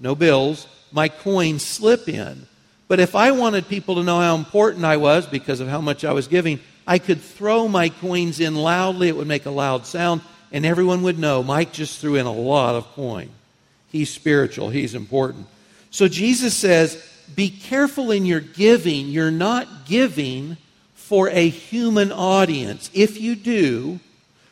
no 0.00 0.14
bills, 0.14 0.66
my 0.90 1.08
coins 1.08 1.64
slip 1.64 2.08
in. 2.08 2.46
But 2.88 3.00
if 3.00 3.14
I 3.14 3.30
wanted 3.30 3.68
people 3.68 3.94
to 3.94 4.02
know 4.02 4.20
how 4.20 4.34
important 4.34 4.84
I 4.84 4.98
was 4.98 5.26
because 5.26 5.60
of 5.60 5.68
how 5.68 5.80
much 5.80 6.04
I 6.04 6.12
was 6.12 6.28
giving, 6.28 6.60
I 6.86 6.98
could 6.98 7.20
throw 7.20 7.68
my 7.68 7.88
coins 7.88 8.40
in 8.40 8.54
loudly. 8.54 9.08
It 9.08 9.16
would 9.16 9.28
make 9.28 9.46
a 9.46 9.50
loud 9.50 9.86
sound, 9.86 10.20
and 10.50 10.66
everyone 10.66 11.02
would 11.02 11.18
know 11.18 11.42
Mike 11.42 11.72
just 11.72 12.00
threw 12.00 12.16
in 12.16 12.26
a 12.26 12.32
lot 12.32 12.74
of 12.74 12.86
coin. 12.88 13.30
He's 13.90 14.10
spiritual, 14.10 14.70
he's 14.70 14.94
important. 14.94 15.46
So 15.92 16.08
Jesus 16.08 16.56
says, 16.56 16.96
be 17.34 17.50
careful 17.50 18.10
in 18.10 18.26
your 18.26 18.40
giving. 18.40 19.08
You're 19.08 19.30
not 19.30 19.86
giving 19.86 20.56
for 20.94 21.28
a 21.28 21.48
human 21.48 22.10
audience. 22.10 22.90
If 22.92 23.20
you 23.20 23.36
do, 23.36 24.00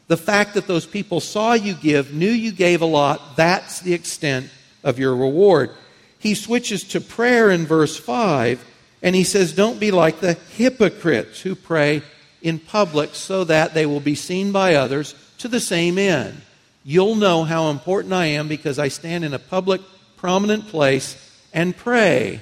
the 0.06 0.16
fact 0.16 0.54
that 0.54 0.66
those 0.66 0.86
people 0.86 1.20
saw 1.20 1.54
you 1.54 1.74
give, 1.74 2.12
knew 2.12 2.30
you 2.30 2.52
gave 2.52 2.82
a 2.82 2.86
lot, 2.86 3.36
that's 3.36 3.80
the 3.80 3.94
extent 3.94 4.50
of 4.84 4.98
your 4.98 5.14
reward. 5.14 5.70
He 6.18 6.34
switches 6.34 6.84
to 6.88 7.00
prayer 7.00 7.50
in 7.50 7.66
verse 7.66 7.96
5, 7.96 8.64
and 9.02 9.16
he 9.16 9.24
says, 9.24 9.54
Don't 9.54 9.80
be 9.80 9.90
like 9.90 10.20
the 10.20 10.34
hypocrites 10.34 11.40
who 11.40 11.54
pray 11.54 12.02
in 12.42 12.58
public 12.58 13.14
so 13.14 13.44
that 13.44 13.72
they 13.72 13.86
will 13.86 14.00
be 14.00 14.14
seen 14.14 14.52
by 14.52 14.74
others 14.74 15.14
to 15.38 15.48
the 15.48 15.60
same 15.60 15.96
end. 15.96 16.40
You'll 16.84 17.14
know 17.14 17.44
how 17.44 17.70
important 17.70 18.12
I 18.12 18.26
am 18.26 18.48
because 18.48 18.78
I 18.78 18.88
stand 18.88 19.24
in 19.24 19.32
a 19.32 19.38
public, 19.38 19.80
prominent 20.16 20.68
place 20.68 21.29
and 21.52 21.76
pray. 21.76 22.40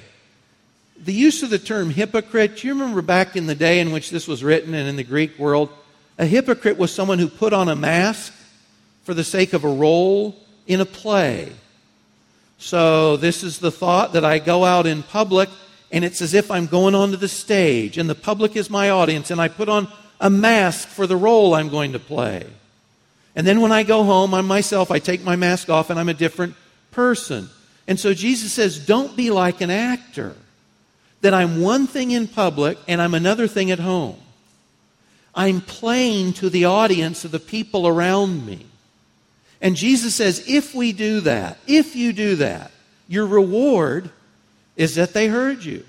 The 0.97 1.13
use 1.13 1.43
of 1.43 1.49
the 1.49 1.59
term 1.59 1.89
hypocrite, 1.91 2.63
you 2.63 2.73
remember 2.73 3.01
back 3.01 3.35
in 3.35 3.47
the 3.47 3.55
day 3.55 3.79
in 3.79 3.91
which 3.91 4.09
this 4.09 4.27
was 4.27 4.43
written 4.43 4.73
and 4.73 4.87
in 4.87 4.97
the 4.97 5.03
Greek 5.03 5.39
world? 5.39 5.69
A 6.17 6.25
hypocrite 6.25 6.77
was 6.77 6.93
someone 6.93 7.19
who 7.19 7.29
put 7.29 7.53
on 7.53 7.69
a 7.69 7.75
mask 7.75 8.33
for 9.03 9.13
the 9.13 9.23
sake 9.23 9.53
of 9.53 9.63
a 9.63 9.69
role 9.69 10.35
in 10.67 10.81
a 10.81 10.85
play. 10.85 11.53
So, 12.57 13.15
this 13.15 13.41
is 13.41 13.59
the 13.59 13.71
thought 13.71 14.13
that 14.13 14.25
I 14.25 14.39
go 14.39 14.65
out 14.65 14.85
in 14.85 15.01
public 15.01 15.49
and 15.91 16.03
it's 16.03 16.21
as 16.21 16.33
if 16.33 16.51
I'm 16.51 16.65
going 16.67 16.93
onto 16.93 17.15
the 17.15 17.29
stage 17.29 17.97
and 17.97 18.09
the 18.09 18.15
public 18.15 18.55
is 18.55 18.69
my 18.69 18.89
audience 18.89 19.31
and 19.31 19.39
I 19.39 19.47
put 19.47 19.69
on 19.69 19.87
a 20.19 20.29
mask 20.29 20.89
for 20.89 21.07
the 21.07 21.15
role 21.15 21.53
I'm 21.53 21.69
going 21.69 21.93
to 21.93 21.99
play. 21.99 22.45
And 23.35 23.47
then 23.47 23.61
when 23.61 23.71
I 23.71 23.83
go 23.83 24.03
home, 24.03 24.33
I'm 24.33 24.47
myself, 24.47 24.91
I 24.91 24.99
take 24.99 25.23
my 25.23 25.37
mask 25.37 25.69
off 25.69 25.89
and 25.89 25.99
I'm 25.99 26.09
a 26.09 26.13
different 26.13 26.55
person. 26.91 27.49
And 27.89 27.99
so 27.99 28.13
Jesus 28.13 28.53
says, 28.53 28.77
don't 28.77 29.17
be 29.17 29.31
like 29.31 29.61
an 29.61 29.71
actor, 29.71 30.35
that 31.21 31.33
I'm 31.33 31.59
one 31.59 31.87
thing 31.87 32.11
in 32.11 32.27
public 32.27 32.77
and 32.87 33.01
I'm 33.01 33.15
another 33.15 33.47
thing 33.47 33.71
at 33.71 33.79
home. 33.79 34.15
I'm 35.33 35.59
playing 35.59 36.33
to 36.33 36.51
the 36.51 36.65
audience 36.65 37.25
of 37.25 37.31
the 37.31 37.39
people 37.39 37.87
around 37.87 38.45
me. 38.45 38.67
And 39.59 39.75
Jesus 39.75 40.13
says, 40.13 40.43
if 40.47 40.75
we 40.75 40.93
do 40.93 41.21
that, 41.21 41.57
if 41.65 41.95
you 41.95 42.13
do 42.13 42.35
that, 42.35 42.69
your 43.07 43.25
reward 43.25 44.11
is 44.77 44.93
that 44.93 45.13
they 45.13 45.27
heard 45.27 45.63
you 45.63 45.83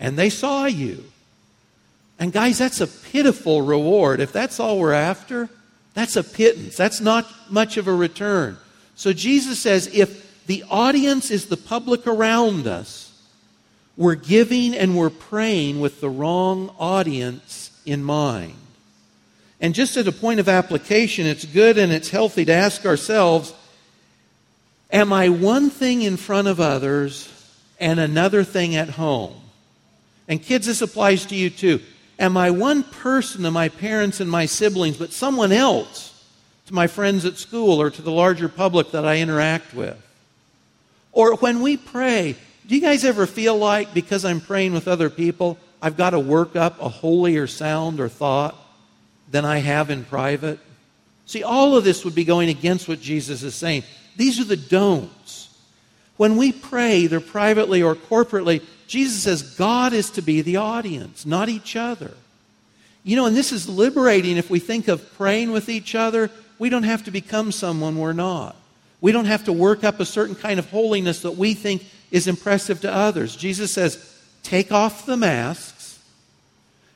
and 0.00 0.18
they 0.18 0.28
saw 0.28 0.64
you. 0.64 1.04
And 2.18 2.32
guys, 2.32 2.58
that's 2.58 2.80
a 2.80 2.88
pitiful 2.88 3.62
reward. 3.62 4.18
If 4.18 4.32
that's 4.32 4.58
all 4.58 4.80
we're 4.80 4.92
after, 4.92 5.48
that's 5.94 6.16
a 6.16 6.24
pittance. 6.24 6.76
That's 6.76 7.00
not 7.00 7.26
much 7.48 7.76
of 7.76 7.86
a 7.86 7.94
return. 7.94 8.56
So 8.96 9.12
Jesus 9.12 9.60
says, 9.60 9.88
if 9.94 10.23
the 10.46 10.64
audience 10.70 11.30
is 11.30 11.46
the 11.46 11.56
public 11.56 12.06
around 12.06 12.66
us, 12.66 13.12
we're 13.96 14.14
giving 14.14 14.74
and 14.74 14.96
we're 14.96 15.10
praying 15.10 15.80
with 15.80 16.00
the 16.00 16.10
wrong 16.10 16.74
audience 16.78 17.70
in 17.86 18.02
mind. 18.02 18.56
And 19.60 19.74
just 19.74 19.96
at 19.96 20.08
a 20.08 20.12
point 20.12 20.40
of 20.40 20.48
application, 20.48 21.26
it's 21.26 21.44
good 21.44 21.78
and 21.78 21.92
it's 21.92 22.10
healthy 22.10 22.44
to 22.44 22.52
ask 22.52 22.84
ourselves 22.84 23.54
Am 24.92 25.12
I 25.12 25.28
one 25.28 25.70
thing 25.70 26.02
in 26.02 26.16
front 26.16 26.46
of 26.46 26.60
others 26.60 27.28
and 27.80 27.98
another 27.98 28.44
thing 28.44 28.76
at 28.76 28.90
home? 28.90 29.34
And 30.28 30.42
kids, 30.42 30.66
this 30.66 30.82
applies 30.82 31.26
to 31.26 31.34
you 31.34 31.50
too. 31.50 31.80
Am 32.18 32.36
I 32.36 32.50
one 32.50 32.84
person 32.84 33.42
to 33.42 33.50
my 33.50 33.68
parents 33.68 34.20
and 34.20 34.30
my 34.30 34.46
siblings, 34.46 34.96
but 34.96 35.12
someone 35.12 35.50
else 35.50 36.24
to 36.66 36.74
my 36.74 36.86
friends 36.86 37.24
at 37.24 37.38
school 37.38 37.80
or 37.80 37.90
to 37.90 38.02
the 38.02 38.12
larger 38.12 38.48
public 38.48 38.92
that 38.92 39.04
I 39.04 39.18
interact 39.18 39.74
with? 39.74 40.00
Or 41.14 41.36
when 41.36 41.62
we 41.62 41.78
pray, 41.78 42.36
do 42.66 42.74
you 42.74 42.80
guys 42.80 43.04
ever 43.04 43.26
feel 43.26 43.56
like 43.56 43.94
because 43.94 44.24
I'm 44.24 44.40
praying 44.40 44.74
with 44.74 44.86
other 44.86 45.08
people, 45.08 45.58
I've 45.80 45.96
got 45.96 46.10
to 46.10 46.18
work 46.18 46.56
up 46.56 46.80
a 46.80 46.88
holier 46.88 47.46
sound 47.46 48.00
or 48.00 48.08
thought 48.08 48.56
than 49.30 49.44
I 49.44 49.58
have 49.58 49.90
in 49.90 50.04
private. 50.04 50.58
See, 51.26 51.42
all 51.42 51.76
of 51.76 51.84
this 51.84 52.04
would 52.04 52.14
be 52.14 52.24
going 52.24 52.48
against 52.48 52.88
what 52.88 53.00
Jesus 53.00 53.42
is 53.42 53.54
saying. 53.54 53.84
These 54.16 54.40
are 54.40 54.44
the 54.44 54.56
don'ts. 54.56 55.48
When 56.16 56.36
we 56.36 56.52
pray, 56.52 56.98
either 56.98 57.20
privately 57.20 57.82
or 57.82 57.94
corporately, 57.94 58.62
Jesus 58.86 59.22
says 59.22 59.56
God 59.56 59.92
is 59.92 60.10
to 60.10 60.22
be 60.22 60.42
the 60.42 60.56
audience, 60.56 61.26
not 61.26 61.48
each 61.48 61.74
other. 61.76 62.12
You 63.02 63.16
know, 63.16 63.26
and 63.26 63.36
this 63.36 63.52
is 63.52 63.68
liberating 63.68 64.36
if 64.36 64.48
we 64.48 64.58
think 64.60 64.88
of 64.88 65.14
praying 65.16 65.50
with 65.50 65.68
each 65.68 65.94
other. 65.94 66.30
We 66.58 66.70
don't 66.70 66.84
have 66.84 67.04
to 67.04 67.10
become 67.10 67.52
someone 67.52 67.98
we're 67.98 68.12
not. 68.12 68.56
We 69.04 69.12
don't 69.12 69.26
have 69.26 69.44
to 69.44 69.52
work 69.52 69.84
up 69.84 70.00
a 70.00 70.06
certain 70.06 70.34
kind 70.34 70.58
of 70.58 70.70
holiness 70.70 71.20
that 71.20 71.32
we 71.32 71.52
think 71.52 71.84
is 72.10 72.26
impressive 72.26 72.80
to 72.80 72.90
others. 72.90 73.36
Jesus 73.36 73.70
says, 73.70 74.02
take 74.42 74.72
off 74.72 75.04
the 75.04 75.18
masks, 75.18 76.02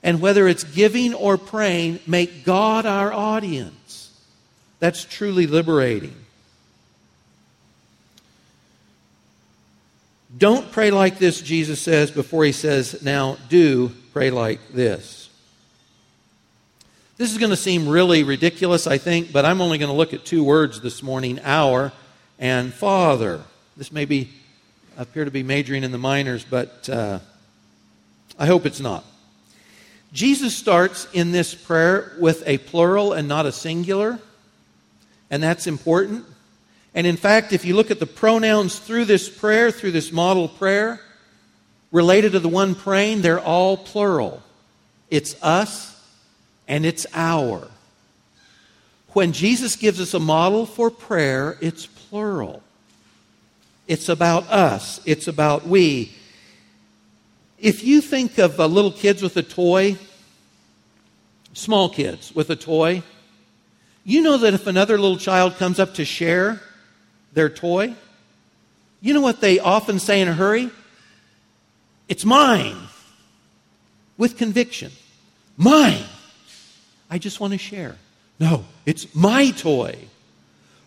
and 0.03 0.19
whether 0.19 0.49
it's 0.49 0.65
giving 0.65 1.13
or 1.13 1.37
praying, 1.37 2.01
make 2.07 2.47
God 2.47 2.87
our 2.87 3.13
audience. 3.13 4.11
That's 4.81 5.05
truly 5.05 5.47
liberating. 5.47 6.17
Don't 10.39 10.73
pray 10.73 10.91
like 10.91 11.19
this, 11.19 11.43
Jesus 11.43 11.79
says, 11.79 12.11
before 12.11 12.47
he 12.47 12.53
says, 12.53 13.03
now 13.03 13.37
do 13.51 13.93
pray 14.15 14.31
like 14.31 14.61
this. 14.73 15.18
This 17.19 17.33
is 17.33 17.39
going 17.39 17.51
to 17.51 17.57
seem 17.57 17.89
really 17.89 18.23
ridiculous, 18.23 18.87
I 18.87 18.97
think, 18.97 19.33
but 19.33 19.45
I'm 19.45 19.61
only 19.61 19.77
going 19.77 19.91
to 19.91 19.97
look 19.97 20.15
at 20.15 20.25
two 20.25 20.45
words 20.45 20.81
this 20.81 21.03
morning 21.03 21.41
our 21.43 21.93
and 22.39 22.73
Father. 22.73 23.43
This 23.77 23.91
may 23.91 24.05
be 24.05 24.31
appear 24.97 25.25
to 25.25 25.31
be 25.33 25.43
majoring 25.43 25.83
in 25.83 25.91
the 25.91 25.99
minors, 25.99 26.45
but 26.49 26.89
uh, 26.89 27.19
I 28.39 28.47
hope 28.47 28.67
it's 28.67 28.79
not. 28.79 29.05
Jesus 30.13 30.55
starts 30.55 31.09
in 31.13 31.33
this 31.33 31.57
prayer 31.57 32.13
with 32.21 32.45
a 32.47 32.59
plural 32.59 33.15
and 33.15 33.27
not 33.27 33.47
a 33.47 33.53
singular, 33.53 34.21
and 35.29 35.43
that's 35.43 35.67
important. 35.67 36.25
And 36.95 37.05
in 37.05 37.17
fact, 37.17 37.53
if 37.53 37.65
you 37.65 37.75
look 37.75 37.91
at 37.91 37.99
the 37.99 38.07
pronouns 38.07 38.79
through 38.79 39.07
this 39.07 39.29
prayer, 39.29 39.73
through 39.73 39.91
this 39.91 40.13
model 40.13 40.47
prayer, 40.47 41.01
related 41.91 42.31
to 42.31 42.39
the 42.39 42.49
one 42.49 42.77
praying, 42.77 43.23
they're 43.23 43.41
all 43.41 43.77
plural. 43.77 44.41
It's 45.11 45.35
us 45.43 45.98
and 46.69 46.87
it's 46.87 47.07
our. 47.15 47.67
When 49.15 49.33
Jesus 49.33 49.75
gives 49.75 50.01
us 50.01 50.15
a 50.15 50.21
model 50.21 50.67
for 50.67 50.91
prayer, 50.91 51.57
it's 51.61 51.87
plural. 51.87 52.63
It's 53.89 54.09
about 54.09 54.47
us, 54.49 55.01
it's 55.05 55.27
about 55.27 55.67
we. 55.67 56.13
If 57.59 57.83
you 57.83 58.01
think 58.01 58.39
of 58.39 58.61
uh, 58.61 58.67
little 58.67 58.93
kids 58.93 59.23
with 59.23 59.37
a 59.37 59.43
toy, 59.43 59.97
small 61.55 61.89
kids 61.89 62.33
with 62.35 62.51
a 62.51 62.57
toy, 62.57 63.03
you 64.05 64.23
know 64.23 64.37
that 64.37 64.55
if 64.55 64.67
another 64.67 64.99
little 64.99 65.17
child 65.17 65.57
comes 65.57 65.81
up 65.81 65.95
to 65.95 66.05
share 66.05 66.61
their 67.33 67.49
toy, 67.49 67.95
You 69.01 69.15
know 69.15 69.21
what 69.21 69.41
they 69.41 69.59
often 69.61 69.99
say 69.99 70.21
in 70.21 70.29
a 70.29 70.35
hurry? 70.35 70.71
It's 72.09 72.25
mine. 72.25 72.77
With 74.17 74.37
conviction. 74.37 74.91
Mine. 75.57 76.05
I 77.11 77.19
just 77.19 77.41
want 77.41 77.53
to 77.53 77.59
share. 77.59 77.97
No, 78.39 78.65
it's 78.87 79.15
my 79.15 79.51
toy. 79.51 79.97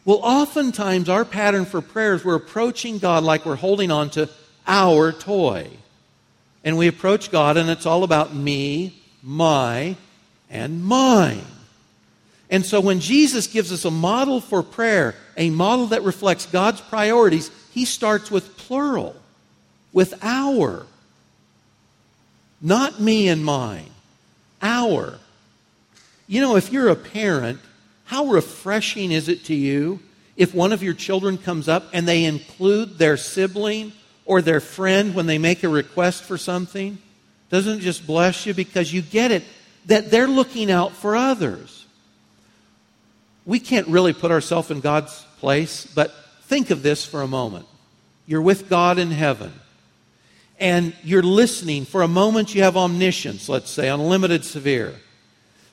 Well, 0.05 0.19
oftentimes 0.23 1.09
our 1.09 1.25
pattern 1.25 1.65
for 1.65 1.81
prayer 1.81 2.15
is 2.15 2.25
we're 2.25 2.35
approaching 2.35 2.97
God 2.97 3.23
like 3.23 3.45
we're 3.45 3.55
holding 3.55 3.91
on 3.91 4.09
to 4.11 4.29
our 4.67 5.11
toy. 5.11 5.67
And 6.63 6.77
we 6.77 6.87
approach 6.87 7.31
God 7.31 7.57
and 7.57 7.69
it's 7.69 7.85
all 7.85 8.03
about 8.03 8.33
me, 8.33 8.99
my, 9.21 9.95
and 10.49 10.83
mine. 10.83 11.45
And 12.49 12.65
so 12.65 12.81
when 12.81 12.99
Jesus 12.99 13.47
gives 13.47 13.71
us 13.71 13.85
a 13.85 13.91
model 13.91 14.41
for 14.41 14.61
prayer, 14.61 15.15
a 15.37 15.49
model 15.49 15.87
that 15.87 16.03
reflects 16.03 16.45
God's 16.45 16.81
priorities, 16.81 17.49
he 17.71 17.85
starts 17.85 18.29
with 18.29 18.57
plural, 18.57 19.15
with 19.93 20.13
our. 20.21 20.85
Not 22.61 22.99
me 22.99 23.29
and 23.29 23.43
mine, 23.43 23.89
our. 24.61 25.17
You 26.31 26.39
know, 26.39 26.55
if 26.55 26.71
you're 26.71 26.87
a 26.87 26.95
parent, 26.95 27.59
how 28.05 28.27
refreshing 28.27 29.11
is 29.11 29.27
it 29.27 29.43
to 29.45 29.53
you 29.53 29.99
if 30.37 30.55
one 30.55 30.71
of 30.71 30.81
your 30.81 30.93
children 30.93 31.37
comes 31.37 31.67
up 31.67 31.89
and 31.91 32.07
they 32.07 32.23
include 32.23 32.97
their 32.97 33.17
sibling 33.17 33.91
or 34.23 34.41
their 34.41 34.61
friend 34.61 35.13
when 35.13 35.25
they 35.25 35.37
make 35.37 35.61
a 35.65 35.67
request 35.67 36.23
for 36.23 36.37
something? 36.37 36.97
Doesn't 37.49 37.79
it 37.79 37.81
just 37.81 38.07
bless 38.07 38.45
you 38.45 38.53
because 38.53 38.93
you 38.93 39.01
get 39.01 39.31
it 39.31 39.43
that 39.87 40.09
they're 40.09 40.25
looking 40.25 40.71
out 40.71 40.93
for 40.93 41.17
others? 41.17 41.85
We 43.45 43.59
can't 43.59 43.89
really 43.89 44.13
put 44.13 44.31
ourselves 44.31 44.71
in 44.71 44.79
God's 44.79 45.25
place, 45.39 45.85
but 45.85 46.15
think 46.43 46.69
of 46.69 46.81
this 46.81 47.05
for 47.05 47.23
a 47.23 47.27
moment. 47.27 47.65
You're 48.25 48.41
with 48.41 48.69
God 48.69 48.99
in 48.99 49.11
heaven 49.11 49.51
and 50.61 50.95
you're 51.03 51.23
listening. 51.23 51.83
For 51.83 52.03
a 52.03 52.07
moment, 52.07 52.55
you 52.55 52.63
have 52.63 52.77
omniscience, 52.77 53.49
let's 53.49 53.69
say, 53.69 53.89
unlimited 53.89 54.45
severe, 54.45 54.95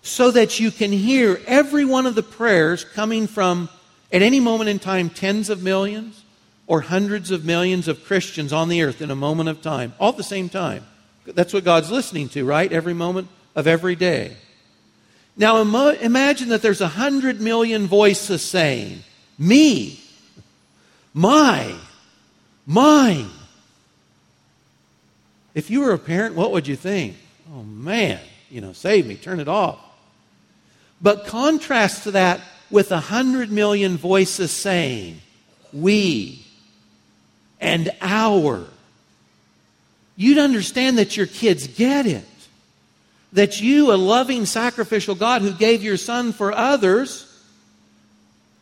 so 0.08 0.30
that 0.30 0.58
you 0.58 0.70
can 0.70 0.90
hear 0.90 1.40
every 1.46 1.84
one 1.84 2.06
of 2.06 2.14
the 2.14 2.22
prayers 2.22 2.82
coming 2.82 3.26
from, 3.26 3.68
at 4.10 4.22
any 4.22 4.40
moment 4.40 4.70
in 4.70 4.78
time, 4.78 5.10
tens 5.10 5.50
of 5.50 5.62
millions 5.62 6.24
or 6.66 6.80
hundreds 6.80 7.30
of 7.30 7.44
millions 7.44 7.88
of 7.88 8.04
Christians 8.04 8.52
on 8.52 8.68
the 8.68 8.82
earth 8.82 9.02
in 9.02 9.10
a 9.10 9.16
moment 9.16 9.48
of 9.48 9.60
time, 9.60 9.92
all 9.98 10.10
at 10.10 10.16
the 10.16 10.22
same 10.22 10.48
time. 10.48 10.86
That's 11.26 11.52
what 11.52 11.64
God's 11.64 11.90
listening 11.90 12.30
to, 12.30 12.44
right? 12.44 12.72
Every 12.72 12.94
moment 12.94 13.28
of 13.54 13.66
every 13.66 13.96
day. 13.96 14.36
Now 15.36 15.60
imagine 15.60 16.48
that 16.48 16.62
there's 16.62 16.80
a 16.80 16.88
hundred 16.88 17.40
million 17.40 17.86
voices 17.86 18.42
saying, 18.42 19.04
Me, 19.38 20.00
my, 21.12 21.74
mine. 22.66 23.28
If 25.54 25.70
you 25.70 25.80
were 25.80 25.92
a 25.92 25.98
parent, 25.98 26.34
what 26.34 26.52
would 26.52 26.66
you 26.66 26.76
think? 26.76 27.16
Oh 27.52 27.62
man, 27.62 28.20
you 28.50 28.60
know, 28.60 28.72
save 28.72 29.06
me, 29.06 29.16
turn 29.16 29.38
it 29.38 29.48
off. 29.48 29.78
But 31.00 31.26
contrast 31.26 32.04
to 32.04 32.12
that 32.12 32.40
with 32.70 32.92
a 32.92 33.00
hundred 33.00 33.50
million 33.50 33.96
voices 33.96 34.50
saying, 34.50 35.20
we 35.72 36.44
and 37.60 37.90
our. 38.00 38.64
You'd 40.16 40.38
understand 40.38 40.98
that 40.98 41.16
your 41.16 41.26
kids 41.26 41.66
get 41.66 42.06
it. 42.06 42.24
That 43.32 43.60
you, 43.60 43.92
a 43.92 43.96
loving, 43.96 44.46
sacrificial 44.46 45.14
God 45.14 45.42
who 45.42 45.52
gave 45.52 45.82
your 45.82 45.96
son 45.96 46.32
for 46.32 46.52
others, 46.52 47.24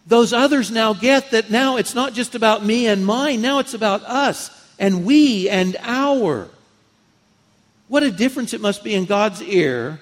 those 0.07 0.33
others 0.33 0.71
now 0.71 0.93
get 0.93 1.31
that 1.31 1.51
now 1.51 1.77
it's 1.77 1.95
not 1.95 2.13
just 2.13 2.35
about 2.35 2.65
me 2.65 2.87
and 2.87 3.07
mine, 3.07 3.41
now 3.41 3.59
it's 3.59 3.75
about 3.75 4.03
us 4.03 4.51
and 4.79 5.05
we 5.05 5.49
and 5.49 5.77
our. 5.81 6.49
What 7.89 8.03
a 8.03 8.11
difference 8.11 8.53
it 8.53 8.61
must 8.61 8.85
be 8.85 8.95
in 8.95 9.05
God's 9.05 9.43
ear 9.43 10.01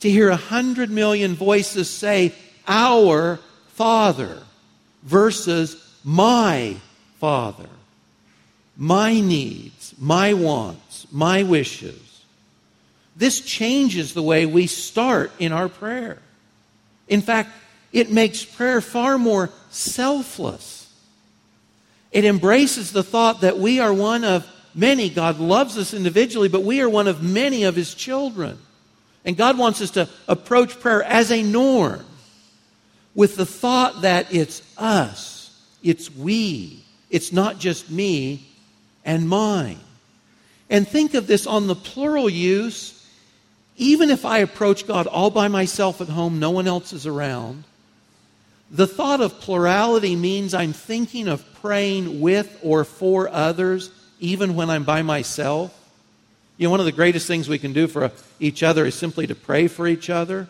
to 0.00 0.10
hear 0.10 0.28
a 0.28 0.36
hundred 0.36 0.90
million 0.90 1.34
voices 1.34 1.88
say, 1.90 2.34
Our 2.66 3.38
Father 3.68 4.42
versus 5.02 5.82
my 6.04 6.76
Father, 7.18 7.68
my 8.76 9.20
needs, 9.20 9.94
my 9.98 10.34
wants, 10.34 11.06
my 11.10 11.42
wishes. 11.42 12.22
This 13.16 13.40
changes 13.40 14.12
the 14.12 14.22
way 14.22 14.44
we 14.44 14.66
start 14.66 15.32
in 15.38 15.52
our 15.52 15.68
prayer. 15.68 16.18
In 17.08 17.22
fact, 17.22 17.50
it 17.92 18.10
makes 18.10 18.44
prayer 18.44 18.80
far 18.80 19.16
more 19.16 19.50
selfless. 19.70 20.92
It 22.12 22.24
embraces 22.24 22.92
the 22.92 23.02
thought 23.02 23.40
that 23.40 23.58
we 23.58 23.80
are 23.80 23.92
one 23.92 24.24
of 24.24 24.46
many. 24.74 25.08
God 25.08 25.38
loves 25.38 25.78
us 25.78 25.94
individually, 25.94 26.48
but 26.48 26.62
we 26.62 26.80
are 26.82 26.88
one 26.90 27.08
of 27.08 27.22
many 27.22 27.64
of 27.64 27.74
His 27.74 27.94
children. 27.94 28.58
And 29.26 29.36
God 29.36 29.58
wants 29.58 29.82
us 29.82 29.90
to 29.90 30.08
approach 30.28 30.78
prayer 30.80 31.02
as 31.02 31.32
a 31.32 31.42
norm 31.42 32.06
with 33.14 33.36
the 33.36 33.44
thought 33.44 34.02
that 34.02 34.32
it's 34.32 34.62
us, 34.78 35.52
it's 35.82 36.14
we, 36.14 36.84
it's 37.10 37.32
not 37.32 37.58
just 37.58 37.90
me 37.90 38.46
and 39.04 39.28
mine. 39.28 39.80
And 40.70 40.86
think 40.86 41.14
of 41.14 41.26
this 41.26 41.46
on 41.46 41.66
the 41.66 41.74
plural 41.74 42.30
use. 42.30 42.92
Even 43.78 44.10
if 44.10 44.24
I 44.24 44.38
approach 44.38 44.86
God 44.86 45.06
all 45.06 45.30
by 45.30 45.48
myself 45.48 46.00
at 46.00 46.08
home, 46.08 46.38
no 46.38 46.50
one 46.50 46.66
else 46.66 46.94
is 46.94 47.06
around, 47.06 47.64
the 48.70 48.86
thought 48.86 49.20
of 49.20 49.38
plurality 49.40 50.16
means 50.16 50.54
I'm 50.54 50.72
thinking 50.72 51.28
of 51.28 51.44
praying 51.60 52.20
with 52.20 52.58
or 52.62 52.84
for 52.84 53.28
others, 53.28 53.90
even 54.18 54.56
when 54.56 54.70
I'm 54.70 54.84
by 54.84 55.02
myself. 55.02 55.72
You 56.56 56.66
know, 56.66 56.70
one 56.70 56.80
of 56.80 56.86
the 56.86 56.92
greatest 56.92 57.26
things 57.26 57.48
we 57.48 57.58
can 57.58 57.72
do 57.72 57.86
for 57.86 58.10
each 58.40 58.62
other 58.62 58.86
is 58.86 58.94
simply 58.94 59.26
to 59.26 59.34
pray 59.34 59.68
for 59.68 59.86
each 59.86 60.08
other. 60.08 60.48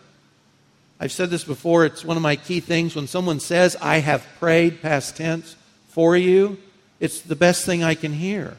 I've 0.99 1.11
said 1.11 1.29
this 1.29 1.43
before, 1.43 1.85
it's 1.85 2.05
one 2.05 2.17
of 2.17 2.23
my 2.23 2.35
key 2.35 2.59
things. 2.59 2.95
When 2.95 3.07
someone 3.07 3.39
says, 3.39 3.75
I 3.81 3.97
have 3.97 4.25
prayed, 4.39 4.81
past 4.81 5.17
tense, 5.17 5.55
for 5.89 6.15
you, 6.15 6.57
it's 6.99 7.21
the 7.21 7.35
best 7.35 7.65
thing 7.65 7.83
I 7.83 7.93
can 7.93 8.13
hear. 8.13 8.55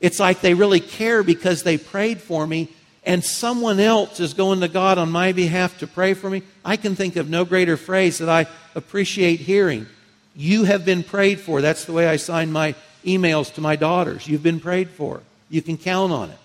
It's 0.00 0.20
like 0.20 0.40
they 0.40 0.54
really 0.54 0.80
care 0.80 1.22
because 1.22 1.62
they 1.62 1.78
prayed 1.78 2.20
for 2.20 2.46
me 2.46 2.68
and 3.06 3.24
someone 3.24 3.78
else 3.78 4.18
is 4.18 4.34
going 4.34 4.60
to 4.60 4.68
God 4.68 4.98
on 4.98 5.10
my 5.10 5.30
behalf 5.32 5.78
to 5.78 5.86
pray 5.86 6.12
for 6.12 6.28
me, 6.28 6.42
I 6.64 6.76
can 6.76 6.96
think 6.96 7.14
of 7.14 7.30
no 7.30 7.44
greater 7.44 7.76
phrase 7.76 8.18
that 8.18 8.28
I 8.28 8.46
appreciate 8.74 9.38
hearing. 9.38 9.86
You 10.34 10.64
have 10.64 10.84
been 10.84 11.04
prayed 11.04 11.40
for. 11.40 11.62
That's 11.62 11.84
the 11.84 11.92
way 11.92 12.08
I 12.08 12.16
sign 12.16 12.50
my 12.50 12.74
emails 13.04 13.54
to 13.54 13.60
my 13.60 13.76
daughters. 13.76 14.26
You've 14.26 14.42
been 14.42 14.58
prayed 14.58 14.90
for. 14.90 15.22
You 15.48 15.62
can 15.62 15.78
count 15.78 16.12
on 16.12 16.30
it. 16.30 16.38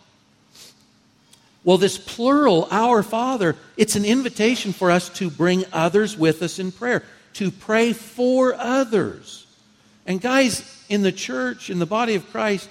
Well, 1.64 1.78
this 1.78 1.98
plural, 1.98 2.68
our 2.72 3.04
Father, 3.04 3.56
it's 3.78 3.96
an 3.96 4.06
invitation 4.06 4.74
for 4.74 4.90
us 4.90 5.10
to 5.10 5.30
bring 5.30 5.66
others 5.72 6.18
with 6.18 6.42
us 6.42 6.58
in 6.58 6.72
prayer, 6.72 7.04
to 7.34 7.52
pray 7.52 7.94
for 7.94 8.56
others. 8.56 9.46
And 10.08 10.20
guys, 10.20 10.84
in 10.90 11.04
the 11.04 11.12
church, 11.12 11.70
in 11.70 11.80
the 11.80 11.86
body 11.86 12.16
of 12.16 12.30
Christ, 12.32 12.68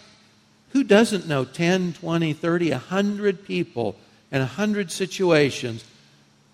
who 0.71 0.83
doesn't 0.83 1.29
know 1.29 1.45
10, 1.45 1.95
20, 1.95 2.33
30, 2.33 2.71
100 2.71 3.45
people 3.45 3.97
and 4.33 4.41
100 4.41 4.91
situations 4.91 5.85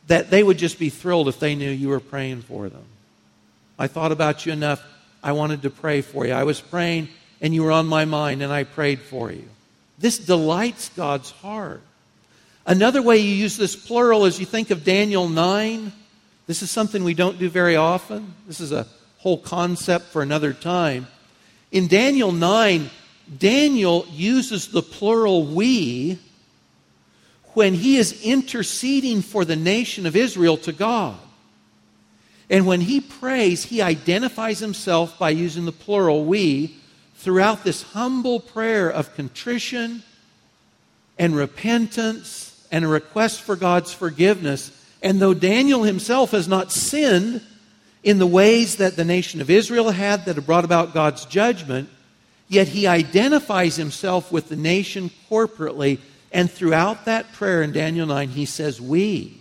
that 0.06 0.30
they 0.30 0.42
would 0.42 0.58
just 0.58 0.78
be 0.78 0.90
thrilled 0.90 1.28
if 1.28 1.40
they 1.40 1.54
knew 1.54 1.70
you 1.70 1.88
were 1.88 2.00
praying 2.00 2.42
for 2.42 2.68
them? 2.68 2.84
I 3.78 3.86
thought 3.86 4.12
about 4.12 4.46
you 4.46 4.52
enough. 4.52 4.82
I 5.22 5.32
wanted 5.32 5.62
to 5.62 5.70
pray 5.70 6.02
for 6.02 6.26
you. 6.26 6.32
I 6.32 6.44
was 6.44 6.60
praying 6.60 7.08
and 7.40 7.54
you 7.54 7.62
were 7.62 7.72
on 7.72 7.86
my 7.86 8.04
mind 8.04 8.42
and 8.42 8.52
I 8.52 8.64
prayed 8.64 9.00
for 9.00 9.30
you. 9.30 9.48
This 9.98 10.18
delights 10.18 10.90
God's 10.90 11.30
heart. 11.30 11.82
Another 12.66 13.00
way 13.00 13.18
you 13.18 13.30
use 13.30 13.56
this 13.56 13.76
plural 13.76 14.24
is 14.24 14.40
you 14.40 14.46
think 14.46 14.70
of 14.70 14.82
Daniel 14.82 15.28
9. 15.28 15.92
This 16.48 16.62
is 16.62 16.70
something 16.70 17.04
we 17.04 17.14
don't 17.14 17.38
do 17.38 17.48
very 17.48 17.76
often. 17.76 18.34
This 18.48 18.60
is 18.60 18.72
a 18.72 18.88
whole 19.18 19.38
concept 19.38 20.06
for 20.06 20.20
another 20.20 20.52
time. 20.52 21.06
In 21.70 21.86
Daniel 21.86 22.32
9, 22.32 22.90
Daniel 23.38 24.04
uses 24.10 24.68
the 24.68 24.82
plural 24.82 25.46
we 25.46 26.18
when 27.54 27.72
he 27.72 27.96
is 27.98 28.22
interceding 28.24 29.22
for 29.22 29.44
the 29.44 29.56
nation 29.56 30.04
of 30.04 30.16
Israel 30.16 30.56
to 30.58 30.72
God. 30.72 31.18
And 32.50 32.66
when 32.66 32.80
he 32.80 33.00
prays, 33.00 33.64
he 33.64 33.80
identifies 33.80 34.58
himself 34.58 35.18
by 35.18 35.30
using 35.30 35.64
the 35.64 35.72
plural 35.72 36.24
we 36.24 36.76
throughout 37.14 37.64
this 37.64 37.82
humble 37.82 38.40
prayer 38.40 38.90
of 38.90 39.14
contrition 39.14 40.02
and 41.18 41.34
repentance 41.34 42.45
and 42.76 42.84
a 42.84 42.88
request 42.88 43.40
for 43.40 43.56
God's 43.56 43.92
forgiveness. 43.92 44.70
And 45.02 45.20
though 45.20 45.34
Daniel 45.34 45.82
himself 45.82 46.32
has 46.32 46.46
not 46.46 46.70
sinned 46.70 47.40
in 48.02 48.18
the 48.18 48.26
ways 48.26 48.76
that 48.76 48.96
the 48.96 49.04
nation 49.04 49.40
of 49.40 49.50
Israel 49.50 49.90
had 49.90 50.26
that 50.26 50.36
have 50.36 50.46
brought 50.46 50.64
about 50.64 50.94
God's 50.94 51.24
judgment, 51.24 51.88
Yet 52.48 52.68
he 52.68 52.86
identifies 52.86 53.76
himself 53.76 54.30
with 54.30 54.48
the 54.48 54.56
nation 54.56 55.10
corporately. 55.30 55.98
And 56.32 56.50
throughout 56.50 57.06
that 57.06 57.32
prayer 57.32 57.62
in 57.62 57.72
Daniel 57.72 58.06
9, 58.06 58.28
he 58.28 58.44
says, 58.44 58.80
We. 58.80 59.40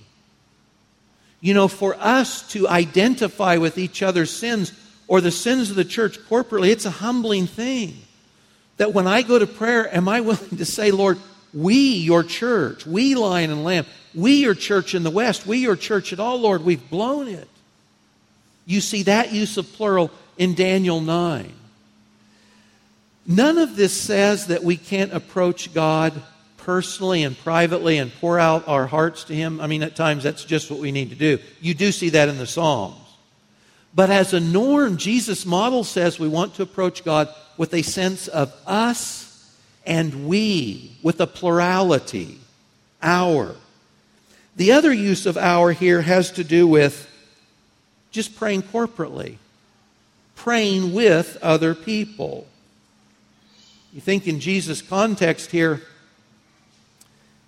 You 1.39 1.54
know, 1.54 1.67
for 1.67 1.95
us 2.00 2.48
to 2.54 2.67
identify 2.67 3.58
with 3.58 3.78
each 3.78 4.02
other's 4.02 4.32
sins, 4.32 4.74
or 5.08 5.21
the 5.21 5.32
sins 5.32 5.69
of 5.69 5.76
the 5.76 5.86
church 5.86 6.17
corporately, 6.21 6.69
it's 6.69 6.86
a 6.86 6.91
humbling 6.91 7.45
thing. 7.45 7.95
That 8.78 8.93
when 8.93 9.06
I 9.06 9.21
go 9.21 9.38
to 9.38 9.45
prayer, 9.45 9.93
am 9.95 10.10
I 10.10 10.21
willing 10.21 10.58
to 10.58 10.65
say, 10.65 10.89
Lord, 10.89 11.19
we, 11.55 11.95
your 11.95 12.21
church, 12.21 12.85
we, 12.85 13.15
Lion 13.15 13.49
and 13.49 13.63
Lamb, 13.63 13.85
we, 14.13 14.41
your 14.41 14.53
church 14.53 14.93
in 14.93 15.03
the 15.03 15.09
West, 15.09 15.47
we, 15.47 15.59
your 15.59 15.77
church 15.77 16.11
at 16.11 16.19
all, 16.19 16.37
Lord, 16.39 16.63
we've 16.63 16.89
blown 16.89 17.29
it. 17.29 17.47
You 18.65 18.81
see 18.81 19.03
that 19.03 19.31
use 19.31 19.57
of 19.57 19.71
plural 19.73 20.11
in 20.37 20.53
Daniel 20.53 20.99
9. 20.99 21.51
None 23.25 23.57
of 23.57 23.75
this 23.75 23.93
says 23.99 24.47
that 24.47 24.63
we 24.63 24.75
can't 24.77 25.13
approach 25.13 25.73
God 25.73 26.13
personally 26.57 27.23
and 27.23 27.37
privately 27.37 27.97
and 27.97 28.11
pour 28.19 28.37
out 28.39 28.67
our 28.67 28.85
hearts 28.85 29.23
to 29.25 29.35
Him. 29.35 29.61
I 29.61 29.67
mean, 29.67 29.81
at 29.81 29.95
times 29.95 30.23
that's 30.23 30.43
just 30.43 30.69
what 30.69 30.79
we 30.79 30.91
need 30.91 31.09
to 31.11 31.15
do. 31.15 31.39
You 31.61 31.73
do 31.73 31.91
see 31.91 32.09
that 32.09 32.27
in 32.27 32.37
the 32.37 32.47
Psalms. 32.47 32.97
But 33.93 34.09
as 34.09 34.33
a 34.33 34.39
norm, 34.41 34.97
Jesus' 34.97 35.45
model 35.45 35.85
says 35.85 36.19
we 36.19 36.27
want 36.27 36.55
to 36.55 36.63
approach 36.63 37.05
God 37.05 37.29
with 37.55 37.73
a 37.73 37.81
sense 37.81 38.27
of 38.27 38.53
us 38.67 39.24
and 39.86 40.28
we, 40.28 40.91
with 41.04 41.19
a 41.21 41.28
plurality, 41.28 42.39
our. 43.02 43.56
The 44.56 44.71
other 44.71 44.93
use 44.93 45.26
of 45.26 45.38
our 45.38 45.71
here 45.71 46.02
has 46.02 46.32
to 46.32 46.43
do 46.43 46.67
with 46.67 47.10
just 48.12 48.36
praying 48.36 48.63
corporately, 48.63 49.38
praying 50.36 50.93
with 50.93 51.38
other 51.41 51.76
people. 51.76 52.48
You 53.93 54.02
think 54.02 54.28
in 54.28 54.39
Jesus' 54.39 54.82
context 54.82 55.52
here, 55.52 55.82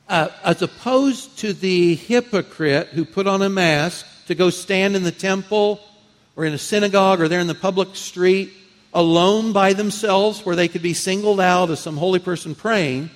uh, 0.09 0.29
as 0.43 0.61
opposed 0.61 1.39
to 1.39 1.53
the 1.53 1.95
hypocrite 1.95 2.87
who 2.89 3.03
put 3.03 3.27
on 3.27 3.41
a 3.41 3.49
mask 3.49 4.05
to 4.27 4.35
go 4.35 4.49
stand 4.49 4.95
in 4.95 5.03
the 5.03 5.11
temple 5.11 5.81
or 6.35 6.45
in 6.45 6.53
a 6.53 6.57
synagogue 6.57 7.19
or 7.19 7.27
there 7.27 7.39
in 7.39 7.47
the 7.47 7.55
public 7.55 7.95
street 7.95 8.51
alone 8.97 9.53
by 9.53 9.73
themselves 9.73 10.43
where 10.43 10.55
they 10.55 10.67
could 10.67 10.81
be 10.81 10.95
singled 10.95 11.39
out 11.39 11.69
as 11.69 11.79
some 11.79 11.97
holy 11.97 12.17
person 12.17 12.55
praying, 12.55 13.11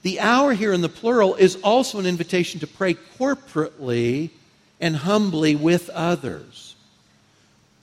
the 0.00 0.18
our 0.18 0.54
here 0.54 0.72
in 0.72 0.80
the 0.80 0.88
plural 0.88 1.34
is 1.34 1.56
also 1.56 1.98
an 1.98 2.06
invitation 2.06 2.58
to 2.58 2.66
pray 2.66 2.94
corporately 2.94 4.30
and 4.80 4.96
humbly 4.96 5.54
with 5.54 5.90
others. 5.90 6.74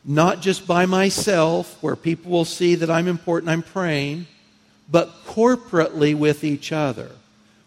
Not 0.04 0.42
just 0.42 0.66
by 0.66 0.88
myself, 0.88 1.78
where 1.84 1.96
people 1.96 2.32
will 2.32 2.44
see 2.44 2.74
that 2.74 2.89
I'm 2.89 3.08
important, 3.08 3.52
I'm 3.52 3.62
praying, 3.62 4.26
but 4.89 5.24
corporately 5.28 6.16
with 6.16 6.44
each 6.44 6.72
other. 6.72 7.12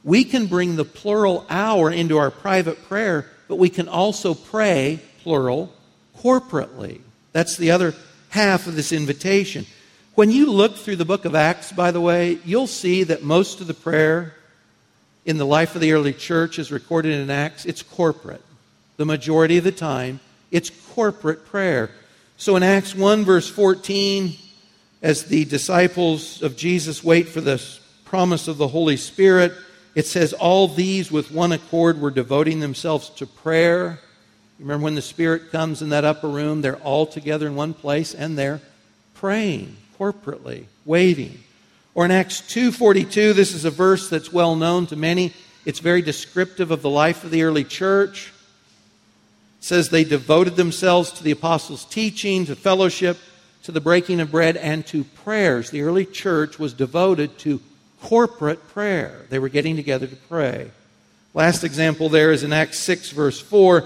We 0.03 0.25
can 0.25 0.46
bring 0.46 0.75
the 0.75 0.85
plural 0.85 1.46
our 1.49 1.92
into 1.92 2.18
our 2.18 2.33
private 2.33 2.83
prayer, 2.88 3.31
but 3.46 3.57
we 3.57 3.68
can 3.68 3.87
also 3.87 4.35
pray, 4.35 4.99
plural, 5.22 5.72
corporately. 6.18 7.03
That's 7.31 7.57
the 7.57 7.70
other 7.70 7.94
half 8.31 8.66
of 8.66 8.75
this 8.75 8.90
invitation. 8.90 9.64
When 10.16 10.31
you 10.31 10.50
look 10.50 10.76
through 10.76 10.96
the 10.96 11.05
book 11.05 11.26
of 11.26 11.35
Acts, 11.35 11.72
by 11.72 11.90
the 11.90 12.00
way, 12.00 12.38
you'll 12.42 12.66
see 12.66 13.02
that 13.02 13.22
most 13.22 13.61
of 13.61 13.66
the 13.66 13.74
prayer 13.74 14.33
in 15.26 15.37
the 15.37 15.44
life 15.44 15.74
of 15.74 15.83
the 15.83 15.92
early 15.92 16.14
church 16.14 16.59
is 16.59 16.72
recorded 16.72 17.12
in 17.12 17.29
Acts. 17.29 17.66
It's 17.66 17.83
corporate. 17.83 18.40
The 18.96 19.05
majority 19.05 19.59
of 19.59 19.64
the 19.64 19.72
time, 19.72 20.20
it's 20.50 20.70
corporate 20.70 21.44
prayer. 21.44 21.90
So 22.38 22.57
in 22.57 22.62
Acts 22.62 22.94
1, 22.94 23.26
verse 23.26 23.46
14, 23.50 24.33
as 25.02 25.26
the 25.26 25.44
disciples 25.44 26.40
of 26.40 26.57
Jesus 26.57 27.05
wait 27.05 27.29
for 27.29 27.42
the 27.42 27.62
promise 28.07 28.48
of 28.48 28.57
the 28.57 28.68
Holy 28.68 28.96
Spirit, 28.96 29.52
it 29.94 30.07
says, 30.07 30.33
All 30.33 30.66
these 30.66 31.12
with 31.12 31.31
one 31.31 31.52
accord 31.52 32.00
were 32.00 32.11
devoting 32.11 32.61
themselves 32.61 33.11
to 33.11 33.26
prayer. 33.26 33.98
Remember 34.59 34.83
when 34.83 34.94
the 34.94 35.02
Spirit 35.02 35.52
comes 35.52 35.83
in 35.83 35.90
that 35.90 36.07
upper 36.07 36.29
room, 36.29 36.62
they're 36.62 36.76
all 36.76 37.05
together 37.05 37.46
in 37.46 37.55
one 37.55 37.74
place 37.74 38.14
and 38.14 38.38
they're 38.38 38.62
praying 39.12 39.76
corporately, 39.98 40.64
waiting. 40.85 41.40
Or 41.94 42.04
in 42.04 42.11
Acts 42.11 42.42
2:42, 42.42 43.32
this 43.32 43.54
is 43.54 43.64
a 43.64 43.70
verse 43.70 44.09
that's 44.09 44.32
well 44.32 44.54
known 44.54 44.87
to 44.88 44.96
many. 44.96 45.32
It's 45.64 45.78
very 45.78 46.02
descriptive 46.02 46.70
of 46.70 46.82
the 46.82 46.90
life 46.90 47.24
of 47.24 47.30
the 47.30 47.42
early 47.42 47.64
church. 47.64 48.32
It 49.59 49.64
says 49.64 49.88
they 49.88 50.04
devoted 50.04 50.56
themselves 50.56 51.11
to 51.12 51.24
the 51.24 51.30
apostles' 51.30 51.85
teaching, 51.87 52.46
to 52.46 52.54
fellowship, 52.54 53.18
to 53.62 53.72
the 53.72 53.80
breaking 53.80 54.20
of 54.20 54.30
bread, 54.30 54.56
and 54.56 54.87
to 54.88 55.04
prayers. 55.04 55.70
The 55.70 55.82
early 55.82 56.04
church 56.04 56.59
was 56.59 56.72
devoted 56.72 57.38
to 57.38 57.61
corporate 58.02 58.68
prayer. 58.68 59.26
They 59.30 59.38
were 59.38 59.48
getting 59.48 59.74
together 59.74 60.06
to 60.06 60.16
pray. 60.16 60.70
Last 61.35 61.64
example 61.64 62.09
there 62.09 62.30
is 62.30 62.42
in 62.42 62.52
Acts 62.52 62.78
6, 62.78 63.11
verse 63.11 63.40
4. 63.40 63.85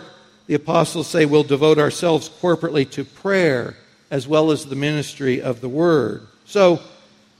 The 0.48 0.54
apostles 0.54 1.06
say 1.06 1.26
we'll 1.26 1.44
devote 1.44 1.78
ourselves 1.78 2.28
corporately 2.28 2.90
to 2.90 3.04
prayer 3.04 3.76
as 4.10 4.26
well 4.26 4.50
as 4.50 4.66
the 4.66 4.76
ministry 4.76 5.40
of 5.40 5.60
the 5.60 5.68
word. 5.68 6.26
So, 6.44 6.80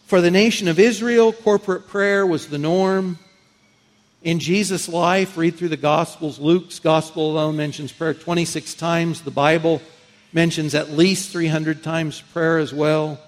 for 0.06 0.20
the 0.20 0.30
nation 0.30 0.68
of 0.68 0.78
Israel, 0.78 1.32
corporate 1.32 1.88
prayer 1.88 2.26
was 2.26 2.48
the 2.48 2.58
norm. 2.58 3.18
In 4.22 4.38
Jesus' 4.38 4.88
life, 4.88 5.36
read 5.36 5.56
through 5.56 5.68
the 5.68 5.76
Gospels. 5.76 6.38
Luke's 6.38 6.78
Gospel 6.78 7.30
alone 7.30 7.56
mentions 7.56 7.92
prayer 7.92 8.14
26 8.14 8.74
times. 8.74 9.22
The 9.22 9.30
Bible 9.30 9.80
mentions 10.32 10.74
at 10.74 10.90
least 10.90 11.30
300 11.30 11.82
times 11.82 12.20
prayer 12.20 12.58
as 12.58 12.74
well. 12.74 13.18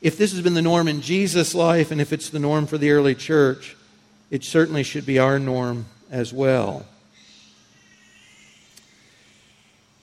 If 0.00 0.18
this 0.18 0.32
has 0.32 0.40
been 0.40 0.54
the 0.54 0.62
norm 0.62 0.88
in 0.88 1.00
Jesus' 1.00 1.54
life, 1.54 1.90
and 1.90 2.00
if 2.00 2.12
it's 2.12 2.30
the 2.30 2.40
norm 2.40 2.66
for 2.66 2.78
the 2.78 2.90
early 2.90 3.14
church, 3.14 3.76
it 4.30 4.44
certainly 4.44 4.82
should 4.82 5.06
be 5.06 5.18
our 5.18 5.38
norm 5.38 5.86
as 6.10 6.32
well. 6.32 6.84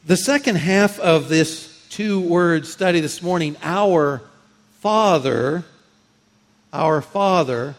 The 0.05 0.17
second 0.17 0.55
half 0.55 0.97
of 0.99 1.27
this 1.27 1.68
two 1.89 2.21
word 2.21 2.67
study 2.67 2.99
this 2.99 3.21
morning, 3.21 3.57
our 3.63 4.21
Father, 4.79 5.65
our 6.71 7.01
Father, 7.01 7.75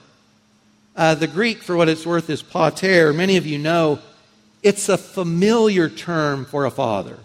uh, 0.97 1.15
the 1.15 1.29
Greek, 1.29 1.63
for 1.63 1.77
what 1.77 1.89
it's 1.89 2.05
worth, 2.05 2.29
is 2.29 2.43
pater. 2.43 3.13
Many 3.13 3.37
of 3.37 3.47
you 3.47 3.59
know 3.59 4.01
it's 4.63 4.89
a 4.89 4.99
familiar 4.99 5.89
term 5.89 6.45
for 6.45 6.67
a 6.67 6.71
father. 6.71 7.19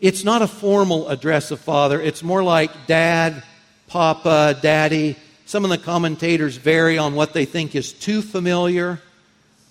It's 0.00 0.24
not 0.24 0.42
a 0.42 0.48
formal 0.48 1.08
address 1.08 1.50
of 1.50 1.60
father. 1.60 2.00
It's 2.00 2.22
more 2.22 2.42
like 2.42 2.70
dad, 2.86 3.42
papa, 3.86 4.58
daddy. 4.60 5.16
Some 5.44 5.64
of 5.64 5.70
the 5.70 5.78
commentators 5.78 6.56
vary 6.56 6.98
on 6.98 7.14
what 7.14 7.34
they 7.34 7.44
think 7.44 7.76
is 7.76 7.92
too 7.92 8.22
familiar 8.22 9.00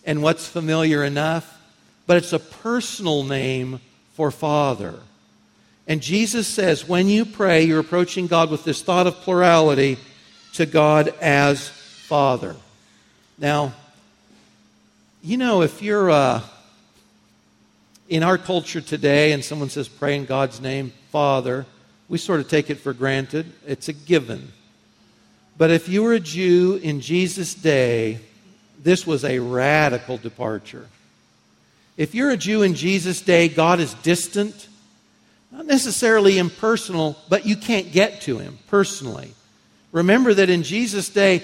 and 0.06 0.22
what's 0.22 0.48
familiar 0.48 1.04
enough. 1.04 1.60
But 2.06 2.18
it's 2.18 2.32
a 2.32 2.40
personal 2.40 3.24
name 3.24 3.82
for 4.14 4.32
father. 4.32 5.00
And 5.91 6.01
Jesus 6.01 6.47
says, 6.47 6.88
when 6.88 7.10
you 7.10 7.25
pray, 7.25 7.63
you're 7.63 7.82
approaching 7.82 8.27
God 8.27 8.49
with 8.49 8.63
this 8.63 8.82
thought 8.82 9.08
of 9.08 9.15
plurality 9.23 9.97
to 10.54 10.65
God 10.65 11.13
as 11.19 11.67
Father. 11.67 12.56
Now, 13.38 13.73
you 15.21 15.36
know, 15.36 15.63
if 15.63 15.82
you're 15.82 16.10
uh, 16.10 16.43
in 18.08 18.23
our 18.23 18.38
culture 18.38 18.80
today 18.80 19.34
and 19.34 19.43
someone 19.43 19.67
says, 19.67 19.89
pray 19.89 20.15
in 20.15 20.23
God's 20.23 20.62
name, 20.62 20.93
Father, 21.12 21.65
we 22.08 22.17
sort 22.17 22.39
of 22.39 22.47
take 22.47 22.69
it 22.69 22.75
for 22.75 22.93
granted. 22.93 23.51
It's 23.67 23.89
a 23.89 23.93
given. 23.93 24.54
But 25.58 25.71
if 25.71 25.89
you 25.89 26.04
were 26.04 26.13
a 26.13 26.21
Jew 26.21 26.80
in 26.82 27.01
Jesus' 27.01 27.54
day, 27.54 28.19
this 28.82 29.06
was 29.06 29.25
a 29.25 29.39
radical 29.39 30.15
departure. 30.15 30.88
If 31.97 32.15
you're 32.15 32.32
a 32.32 32.38
Jew 32.38 32.62
in 32.62 32.75
Jesus' 32.75 33.19
day, 33.19 33.49
God 33.49 33.82
is 33.82 33.93
distant, 33.95 34.69
not 35.52 35.66
necessarily 35.66 36.38
impersonal, 36.38 37.18
but 37.30 37.46
you 37.46 37.56
can't 37.56 37.92
get 37.92 38.22
to 38.22 38.38
him 38.38 38.58
personally. 38.68 39.34
Remember 39.92 40.34
that 40.34 40.50
in 40.50 40.64
Jesus' 40.64 41.10
day, 41.10 41.44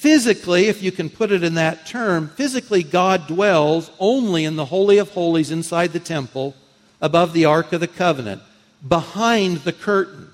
Physically, 0.00 0.68
if 0.68 0.82
you 0.82 0.90
can 0.90 1.10
put 1.10 1.30
it 1.30 1.42
in 1.42 1.56
that 1.56 1.84
term, 1.84 2.28
physically 2.28 2.82
God 2.82 3.26
dwells 3.26 3.90
only 3.98 4.46
in 4.46 4.56
the 4.56 4.64
Holy 4.64 4.96
of 4.96 5.10
Holies 5.10 5.50
inside 5.50 5.92
the 5.92 6.00
temple 6.00 6.54
above 7.02 7.34
the 7.34 7.44
Ark 7.44 7.74
of 7.74 7.80
the 7.80 7.86
Covenant, 7.86 8.40
behind 8.88 9.58
the 9.58 9.74
curtain. 9.74 10.30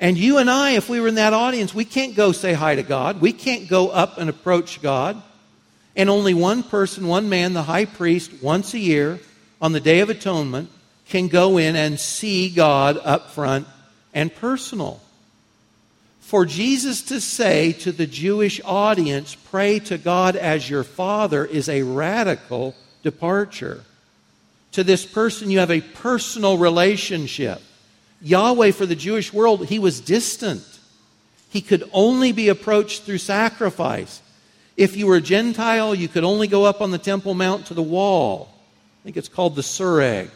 And 0.00 0.18
you 0.18 0.38
and 0.38 0.50
I, 0.50 0.72
if 0.72 0.88
we 0.88 0.98
were 0.98 1.06
in 1.06 1.14
that 1.14 1.32
audience, 1.32 1.72
we 1.72 1.84
can't 1.84 2.16
go 2.16 2.32
say 2.32 2.52
hi 2.52 2.74
to 2.74 2.82
God. 2.82 3.20
We 3.20 3.32
can't 3.32 3.68
go 3.68 3.90
up 3.90 4.18
and 4.18 4.28
approach 4.28 4.82
God. 4.82 5.22
And 5.94 6.10
only 6.10 6.34
one 6.34 6.64
person, 6.64 7.06
one 7.06 7.28
man, 7.28 7.52
the 7.52 7.62
high 7.62 7.84
priest, 7.84 8.42
once 8.42 8.74
a 8.74 8.80
year 8.80 9.20
on 9.62 9.70
the 9.70 9.78
Day 9.78 10.00
of 10.00 10.10
Atonement, 10.10 10.70
can 11.10 11.28
go 11.28 11.58
in 11.58 11.76
and 11.76 12.00
see 12.00 12.48
God 12.48 12.98
up 13.02 13.30
front 13.30 13.66
and 14.14 14.34
personal 14.34 15.00
for 16.30 16.46
Jesus 16.46 17.02
to 17.02 17.20
say 17.20 17.72
to 17.72 17.90
the 17.90 18.06
Jewish 18.06 18.60
audience, 18.64 19.34
pray 19.34 19.80
to 19.80 19.98
God 19.98 20.36
as 20.36 20.70
your 20.70 20.84
Father, 20.84 21.44
is 21.44 21.68
a 21.68 21.82
radical 21.82 22.76
departure. 23.02 23.82
To 24.72 24.84
this 24.84 25.04
person, 25.04 25.50
you 25.50 25.58
have 25.58 25.72
a 25.72 25.80
personal 25.80 26.56
relationship. 26.56 27.60
Yahweh, 28.22 28.70
for 28.70 28.86
the 28.86 28.94
Jewish 28.94 29.32
world, 29.32 29.66
he 29.66 29.80
was 29.80 30.00
distant. 30.00 30.62
He 31.48 31.60
could 31.60 31.90
only 31.92 32.30
be 32.30 32.48
approached 32.48 33.02
through 33.02 33.18
sacrifice. 33.18 34.22
If 34.76 34.96
you 34.96 35.08
were 35.08 35.16
a 35.16 35.20
Gentile, 35.20 35.96
you 35.96 36.06
could 36.06 36.22
only 36.22 36.46
go 36.46 36.64
up 36.64 36.80
on 36.80 36.92
the 36.92 36.98
Temple 36.98 37.34
Mount 37.34 37.66
to 37.66 37.74
the 37.74 37.82
wall. 37.82 38.54
I 38.54 39.02
think 39.02 39.16
it's 39.16 39.28
called 39.28 39.56
the 39.56 39.62
Soreg. 39.62 40.30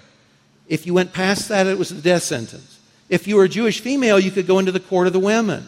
If 0.68 0.86
you 0.86 0.94
went 0.94 1.12
past 1.12 1.48
that, 1.48 1.66
it 1.66 1.78
was 1.78 1.90
the 1.90 2.00
death 2.00 2.22
sentence. 2.22 2.78
If 3.08 3.28
you 3.28 3.36
were 3.36 3.44
a 3.44 3.48
Jewish 3.48 3.80
female, 3.80 4.18
you 4.18 4.30
could 4.30 4.46
go 4.46 4.58
into 4.58 4.72
the 4.72 4.80
court 4.80 5.06
of 5.06 5.12
the 5.12 5.18
women. 5.18 5.66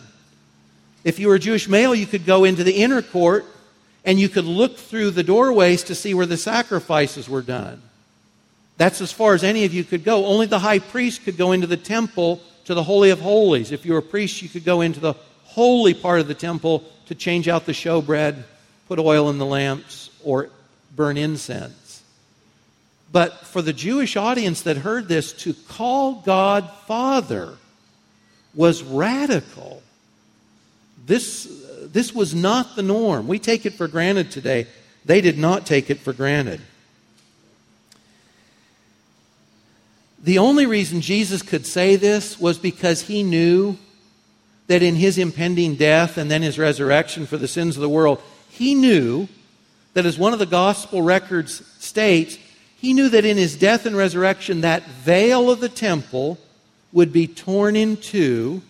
If 1.04 1.18
you 1.18 1.28
were 1.28 1.34
a 1.34 1.40
Jewish 1.40 1.68
male, 1.68 1.94
you 1.94 2.06
could 2.06 2.24
go 2.26 2.44
into 2.44 2.64
the 2.64 2.82
inner 2.82 3.02
court 3.02 3.44
and 4.04 4.18
you 4.18 4.28
could 4.28 4.44
look 4.44 4.78
through 4.78 5.10
the 5.10 5.22
doorways 5.22 5.82
to 5.84 5.94
see 5.94 6.14
where 6.14 6.26
the 6.26 6.36
sacrifices 6.36 7.28
were 7.28 7.42
done. 7.42 7.82
That's 8.78 9.00
as 9.00 9.12
far 9.12 9.34
as 9.34 9.44
any 9.44 9.64
of 9.64 9.74
you 9.74 9.84
could 9.84 10.04
go. 10.04 10.26
Only 10.26 10.46
the 10.46 10.58
high 10.58 10.78
priest 10.78 11.24
could 11.24 11.36
go 11.36 11.52
into 11.52 11.66
the 11.66 11.76
temple 11.76 12.40
to 12.66 12.74
the 12.74 12.82
Holy 12.82 13.10
of 13.10 13.20
Holies. 13.20 13.72
If 13.72 13.86
you 13.86 13.92
were 13.92 13.98
a 13.98 14.02
priest, 14.02 14.42
you 14.42 14.48
could 14.48 14.64
go 14.64 14.80
into 14.80 15.00
the 15.00 15.14
holy 15.44 15.94
part 15.94 16.20
of 16.20 16.28
the 16.28 16.34
temple 16.34 16.84
to 17.06 17.14
change 17.14 17.48
out 17.48 17.66
the 17.66 17.72
showbread, 17.72 18.42
put 18.88 18.98
oil 18.98 19.30
in 19.30 19.38
the 19.38 19.46
lamps, 19.46 20.10
or 20.22 20.50
burn 20.94 21.16
incense. 21.16 21.85
But 23.16 23.46
for 23.46 23.62
the 23.62 23.72
Jewish 23.72 24.14
audience 24.14 24.60
that 24.60 24.76
heard 24.76 25.08
this, 25.08 25.32
to 25.32 25.54
call 25.54 26.16
God 26.16 26.70
Father 26.86 27.56
was 28.54 28.82
radical. 28.82 29.82
This, 31.06 31.48
this 31.86 32.14
was 32.14 32.34
not 32.34 32.76
the 32.76 32.82
norm. 32.82 33.26
We 33.26 33.38
take 33.38 33.64
it 33.64 33.72
for 33.72 33.88
granted 33.88 34.30
today. 34.30 34.66
They 35.06 35.22
did 35.22 35.38
not 35.38 35.64
take 35.64 35.88
it 35.88 36.00
for 36.00 36.12
granted. 36.12 36.60
The 40.22 40.36
only 40.36 40.66
reason 40.66 41.00
Jesus 41.00 41.40
could 41.40 41.66
say 41.66 41.96
this 41.96 42.38
was 42.38 42.58
because 42.58 43.00
he 43.00 43.22
knew 43.22 43.78
that 44.66 44.82
in 44.82 44.94
his 44.94 45.16
impending 45.16 45.76
death 45.76 46.18
and 46.18 46.30
then 46.30 46.42
his 46.42 46.58
resurrection 46.58 47.24
for 47.24 47.38
the 47.38 47.48
sins 47.48 47.76
of 47.76 47.80
the 47.80 47.88
world, 47.88 48.20
he 48.50 48.74
knew 48.74 49.26
that 49.94 50.04
as 50.04 50.18
one 50.18 50.34
of 50.34 50.38
the 50.38 50.44
gospel 50.44 51.00
records 51.00 51.62
states, 51.82 52.36
he 52.86 52.92
knew 52.92 53.08
that 53.08 53.24
in 53.24 53.36
his 53.36 53.56
death 53.56 53.84
and 53.84 53.96
resurrection, 53.96 54.60
that 54.60 54.86
veil 54.86 55.50
of 55.50 55.58
the 55.58 55.68
temple 55.68 56.38
would 56.92 57.12
be 57.12 57.26
torn 57.26 57.74
in 57.74 57.96
two 57.96 58.62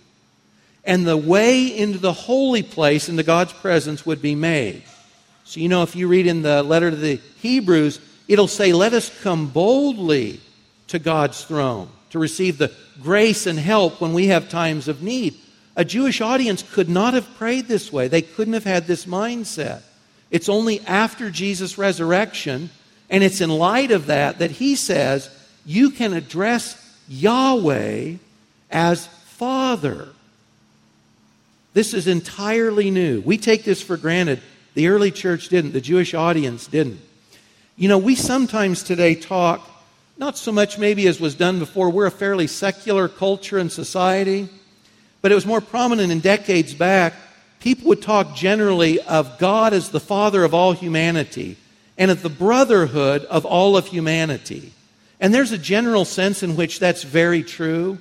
and 0.84 1.06
the 1.06 1.18
way 1.18 1.66
into 1.66 1.98
the 1.98 2.14
holy 2.14 2.62
place, 2.62 3.10
into 3.10 3.22
God's 3.22 3.52
presence, 3.52 4.06
would 4.06 4.22
be 4.22 4.34
made. 4.34 4.82
So, 5.44 5.60
you 5.60 5.68
know, 5.68 5.82
if 5.82 5.94
you 5.94 6.08
read 6.08 6.26
in 6.26 6.40
the 6.40 6.62
letter 6.62 6.90
to 6.90 6.96
the 6.96 7.20
Hebrews, 7.42 8.00
it'll 8.26 8.48
say, 8.48 8.72
Let 8.72 8.94
us 8.94 9.10
come 9.22 9.48
boldly 9.48 10.40
to 10.86 10.98
God's 10.98 11.44
throne 11.44 11.90
to 12.08 12.18
receive 12.18 12.56
the 12.56 12.72
grace 13.02 13.46
and 13.46 13.58
help 13.58 14.00
when 14.00 14.14
we 14.14 14.28
have 14.28 14.48
times 14.48 14.88
of 14.88 15.02
need. 15.02 15.36
A 15.76 15.84
Jewish 15.84 16.22
audience 16.22 16.62
could 16.62 16.88
not 16.88 17.12
have 17.12 17.28
prayed 17.34 17.66
this 17.66 17.92
way, 17.92 18.08
they 18.08 18.22
couldn't 18.22 18.54
have 18.54 18.64
had 18.64 18.86
this 18.86 19.04
mindset. 19.04 19.82
It's 20.30 20.48
only 20.48 20.80
after 20.86 21.28
Jesus' 21.28 21.76
resurrection, 21.76 22.70
and 23.08 23.22
it's 23.22 23.40
in 23.40 23.50
light 23.50 23.90
of 23.90 24.06
that, 24.06 24.40
that 24.40 24.50
he 24.50 24.76
says, 24.76 25.30
You 25.64 25.90
can 25.90 26.12
address 26.12 26.82
Yahweh 27.08 28.14
as 28.70 29.06
Father. 29.06 30.08
This 31.74 31.94
is 31.94 32.06
entirely 32.06 32.90
new. 32.90 33.20
We 33.20 33.38
take 33.38 33.64
this 33.64 33.82
for 33.82 33.96
granted. 33.96 34.40
The 34.74 34.88
early 34.88 35.10
church 35.10 35.48
didn't, 35.48 35.72
the 35.72 35.80
Jewish 35.80 36.14
audience 36.14 36.66
didn't. 36.66 37.00
You 37.76 37.88
know, 37.88 37.98
we 37.98 38.14
sometimes 38.14 38.82
today 38.82 39.14
talk, 39.14 39.68
not 40.18 40.36
so 40.36 40.50
much 40.50 40.78
maybe 40.78 41.06
as 41.06 41.20
was 41.20 41.34
done 41.34 41.58
before, 41.58 41.90
we're 41.90 42.06
a 42.06 42.10
fairly 42.10 42.46
secular 42.46 43.08
culture 43.08 43.58
and 43.58 43.70
society, 43.70 44.48
but 45.20 45.30
it 45.30 45.34
was 45.34 45.46
more 45.46 45.60
prominent 45.60 46.10
in 46.10 46.20
decades 46.20 46.74
back. 46.74 47.14
People 47.60 47.88
would 47.88 48.02
talk 48.02 48.34
generally 48.34 49.00
of 49.00 49.38
God 49.38 49.72
as 49.72 49.90
the 49.90 50.00
Father 50.00 50.44
of 50.44 50.54
all 50.54 50.72
humanity 50.72 51.56
and 51.98 52.10
of 52.10 52.22
the 52.22 52.28
brotherhood 52.28 53.24
of 53.24 53.44
all 53.44 53.76
of 53.76 53.86
humanity. 53.86 54.72
And 55.20 55.32
there's 55.32 55.52
a 55.52 55.58
general 55.58 56.04
sense 56.04 56.42
in 56.42 56.56
which 56.56 56.78
that's 56.78 57.02
very 57.02 57.42
true 57.42 57.98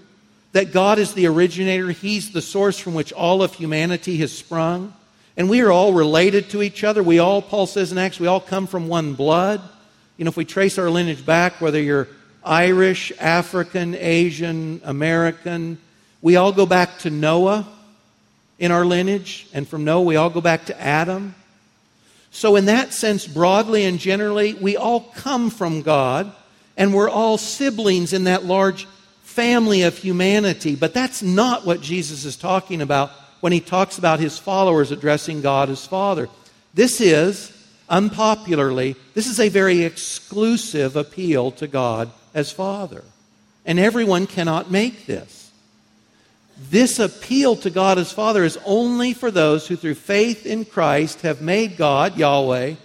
that 0.52 0.72
God 0.72 1.00
is 1.00 1.14
the 1.14 1.28
originator, 1.28 1.92
He's 1.92 2.32
the 2.32 2.42
source 2.42 2.80
from 2.80 2.94
which 2.94 3.12
all 3.12 3.44
of 3.44 3.54
humanity 3.54 4.18
has 4.18 4.32
sprung. 4.32 4.94
And 5.36 5.50
we 5.50 5.60
are 5.62 5.72
all 5.72 5.92
related 5.92 6.50
to 6.52 6.62
each 6.62 6.86
other. 6.86 7.04
We 7.04 7.20
all, 7.20 7.42
Paul 7.42 7.68
says 7.68 7.92
in 7.92 7.98
Acts, 7.98 8.22
we 8.22 8.28
all 8.28 8.40
come 8.40 8.68
from 8.68 8.88
one 8.88 9.16
blood. 9.16 9.62
You 10.16 10.24
know, 10.24 10.30
if 10.30 10.38
we 10.38 10.46
trace 10.46 10.78
our 10.78 10.90
lineage 10.90 11.26
back, 11.26 11.60
whether 11.60 11.82
you're 11.82 12.08
Irish, 12.42 13.12
African, 13.20 13.96
Asian, 13.96 14.80
American, 14.86 15.78
we 16.22 16.38
all 16.38 16.54
go 16.54 16.66
back 16.66 17.00
to 17.00 17.10
Noah 17.10 17.68
in 18.58 18.72
our 18.72 18.86
lineage. 18.86 19.48
And 19.54 19.68
from 19.68 19.84
Noah, 19.84 20.04
we 20.04 20.16
all 20.16 20.30
go 20.30 20.40
back 20.40 20.68
to 20.68 20.82
Adam. 20.82 21.36
So, 22.36 22.58
in 22.58 22.66
that 22.66 22.92
sense, 22.94 23.26
broadly 23.26 23.86
and 23.86 23.98
generally, 23.98 24.56
we 24.56 24.76
all 24.76 25.00
come 25.16 25.50
from 25.50 25.84
God, 25.84 26.34
and 26.76 26.94
we're 26.94 27.10
all 27.10 27.38
siblings 27.38 28.12
in 28.12 28.26
that 28.26 28.44
large 28.44 28.90
family 29.24 29.84
of 29.84 29.98
humanity. 29.98 30.76
But 30.76 30.94
that's 30.94 31.24
not 31.24 31.66
what 31.66 31.80
Jesus 31.80 32.26
is 32.26 32.36
talking 32.36 32.82
about 32.82 33.12
when 33.40 33.54
he 33.54 33.62
talks 33.62 33.98
about 33.98 34.20
his 34.20 34.38
followers 34.38 34.92
addressing 34.92 35.40
God 35.40 35.70
as 35.70 35.88
Father. 35.88 36.28
This 36.74 37.00
is, 37.00 37.54
unpopularly, 37.88 38.98
this 39.14 39.28
is 39.28 39.40
a 39.40 39.48
very 39.48 39.84
exclusive 39.84 40.98
appeal 40.98 41.52
to 41.52 41.68
God 41.68 42.12
as 42.34 42.52
Father. 42.52 43.06
And 43.66 43.80
everyone 43.80 44.28
cannot 44.28 44.70
make 44.70 45.06
this. 45.06 45.45
This 46.58 47.00
appeal 47.00 47.58
to 47.58 47.70
God 47.70 47.98
as 47.98 48.12
Father 48.12 48.44
is 48.44 48.58
only 48.66 49.14
for 49.14 49.30
those 49.30 49.68
who, 49.68 49.76
through 49.76 49.96
faith 49.96 50.46
in 50.46 50.64
Christ, 50.64 51.22
have 51.22 51.42
made 51.42 51.78
God, 51.78 52.18
Yahweh, 52.18 52.76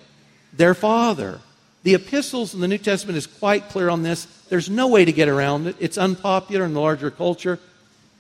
their 0.53 0.75
Father. 0.75 1.41
The 1.83 1.95
epistles 1.95 2.53
in 2.53 2.61
the 2.61 2.69
New 2.69 2.79
Testament 2.79 3.17
is 3.17 3.27
quite 3.27 3.69
clear 3.69 3.89
on 3.89 4.03
this. 4.03 4.27
There's 4.49 4.69
no 4.69 4.89
way 4.89 5.05
to 5.05 5.13
get 5.13 5.29
around 5.29 5.67
it. 5.67 5.77
It's 5.79 5.99
unpopular 5.99 6.65
in 6.65 6.75
the 6.75 6.81
larger 6.81 7.11
culture, 7.11 7.59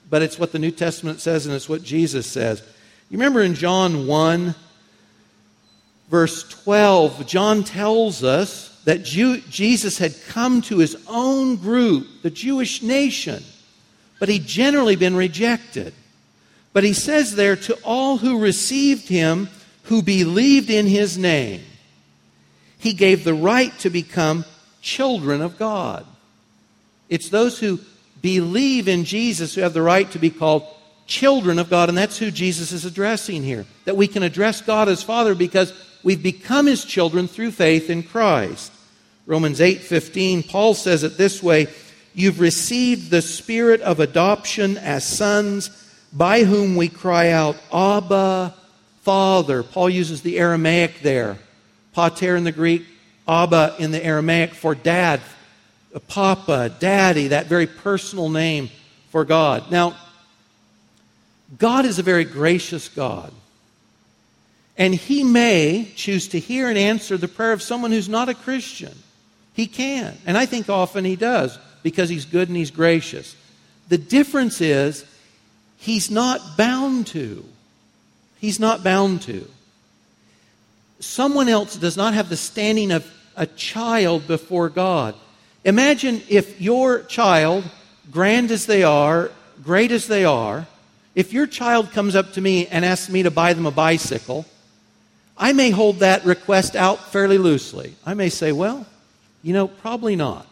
but 0.09 0.23
it's 0.23 0.39
what 0.39 0.53
the 0.53 0.59
New 0.59 0.71
Testament 0.71 1.21
says 1.21 1.47
and 1.47 1.55
it's 1.55 1.69
what 1.69 1.83
Jesus 1.83 2.27
says. 2.27 2.63
You 3.11 3.19
remember 3.19 3.43
in 3.43 3.55
John 3.55 4.07
1, 4.07 4.55
verse 6.09 6.49
12, 6.49 7.27
John 7.27 7.65
tells 7.65 8.23
us 8.23 8.69
that 8.85 9.03
Jew, 9.03 9.41
Jesus 9.43 9.99
had 9.99 10.15
come 10.29 10.63
to 10.63 10.79
his 10.79 10.97
own 11.09 11.57
group, 11.57 12.23
the 12.23 12.31
Jewish 12.31 12.83
nation, 12.83 13.43
but 14.21 14.29
he'd 14.29 14.47
generally 14.47 14.95
been 14.95 15.17
rejected. 15.17 15.93
But 16.73 16.85
he 16.85 16.93
says 16.93 17.35
there, 17.35 17.57
to 17.57 17.75
all 17.83 18.19
who 18.19 18.39
received 18.39 19.09
him, 19.09 19.49
who 19.85 20.03
believed 20.03 20.71
in 20.71 20.87
his 20.87 21.19
name, 21.19 21.63
he 22.79 22.93
gave 22.93 23.25
the 23.25 23.35
right 23.35 23.77
to 23.81 23.91
become 23.91 24.45
children 24.81 25.41
of 25.41 25.59
God. 25.59 26.07
It's 27.09 27.29
those 27.29 27.59
who 27.59 27.81
believe 28.23 28.87
in 28.87 29.05
Jesus 29.05 29.55
who 29.55 29.63
have 29.63 29.75
the 29.75 29.83
right 29.83 30.09
to 30.13 30.19
be 30.19 30.31
called 30.31 30.65
children 31.07 31.59
of 31.59 31.69
God, 31.69 31.89
and 31.89 31.99
that's 31.99 32.19
who 32.19 32.31
Jesus 32.31 32.71
is 32.71 32.85
addressing 32.85 33.43
here. 33.43 33.67
That 33.85 33.97
we 33.97 34.07
can 34.07 34.23
address 34.23 34.61
God 34.61 34.89
as 34.89 35.03
Father 35.03 35.35
because 35.35 35.73
we've 36.05 36.23
become 36.23 36.67
his 36.67 36.85
children 36.85 37.27
through 37.27 37.51
faith 37.51 37.91
in 37.91 38.05
Christ. 38.05 38.71
Romans 39.27 39.61
8:15 39.61 40.43
Paul 40.45 40.75
says 40.75 41.03
it 41.03 41.19
this 41.19 41.43
way, 41.43 41.67
you've 42.15 42.41
received 42.41 43.11
the 43.11 43.23
spirit 43.23 43.81
of 43.81 44.01
adoption 44.01 44.77
as 44.79 45.07
sons 45.07 45.71
by 46.13 46.45
whom 46.45 46.77
we 46.77 46.89
cry 46.89 47.31
out 47.31 47.57
Abba 47.73 48.55
Father. 49.03 49.63
Paul 49.63 49.91
uses 49.91 50.23
the 50.23 50.39
Aramaic 50.39 51.01
there 51.01 51.39
pater 51.95 52.37
in 52.37 52.45
the 52.45 52.53
Greek, 52.53 52.85
Abba 53.27 53.77
in 53.79 53.91
the 53.91 54.05
Aramaic 54.05 54.55
for 54.55 54.75
dad, 54.75 55.21
Papa, 56.09 56.75
Daddy, 56.79 57.29
that 57.29 57.47
very 57.47 57.67
personal 57.67 58.29
name 58.29 58.71
for 59.11 59.25
God. 59.25 59.71
Now, 59.71 59.97
God 61.59 61.85
is 61.85 61.99
a 61.99 62.03
very 62.03 62.25
gracious 62.25 62.89
God. 62.89 63.33
And 64.77 64.95
He 64.95 65.25
may 65.25 65.91
choose 65.97 66.29
to 66.29 66.39
hear 66.39 66.69
and 66.69 66.79
answer 66.79 67.17
the 67.17 67.29
prayer 67.29 67.53
of 67.53 67.61
someone 67.61 67.91
who's 67.91 68.09
not 68.09 68.29
a 68.29 68.35
Christian. 68.35 68.97
He 69.53 69.67
can. 69.67 70.17
And 70.27 70.39
I 70.39 70.47
think 70.47 70.71
often 70.71 71.05
He 71.05 71.17
does 71.17 71.59
because 71.83 72.09
He's 72.09 72.25
good 72.25 72.49
and 72.49 72.57
He's 72.57 72.71
gracious. 72.71 73.37
The 73.89 73.99
difference 73.99 74.61
is 74.61 75.05
He's 75.77 76.11
not 76.11 76.57
bound 76.57 77.07
to. 77.09 77.45
He's 78.39 78.61
not 78.61 78.83
bound 78.83 79.23
to 79.23 79.47
someone 81.01 81.49
else 81.49 81.77
does 81.77 81.97
not 81.97 82.15
have 82.15 82.29
the 82.29 82.37
standing 82.37 82.93
of 82.93 83.11
a 83.37 83.47
child 83.47 84.27
before 84.27 84.69
God. 84.69 85.15
Imagine 85.65 86.23
if 86.29 86.61
your 86.61 87.03
child, 87.03 87.65
grand 88.11 88.51
as 88.51 88.67
they 88.67 88.83
are, 88.83 89.31
great 89.63 89.91
as 89.91 90.07
they 90.07 90.25
are, 90.25 90.67
if 91.15 91.33
your 91.33 91.47
child 91.47 91.91
comes 91.91 92.15
up 92.15 92.35
to 92.35 92.41
me 92.41 92.67
and 92.67 92.85
asks 92.85 93.11
me 93.11 93.23
to 93.25 93.31
buy 93.31 93.53
them 93.53 93.67
a 93.67 93.71
bicycle, 93.71 94.47
I 95.37 95.53
may 95.53 95.71
hold 95.71 96.01
that 96.01 96.25
request 96.25 96.77
out 96.77 97.11
fairly 97.11 97.39
loosely. 97.39 97.95
I 98.07 98.15
may 98.15 98.29
say, 98.29 98.53
well, 98.53 98.87
you 99.43 99.53
know, 99.53 99.69
probably 99.69 100.17
not. 100.17 100.47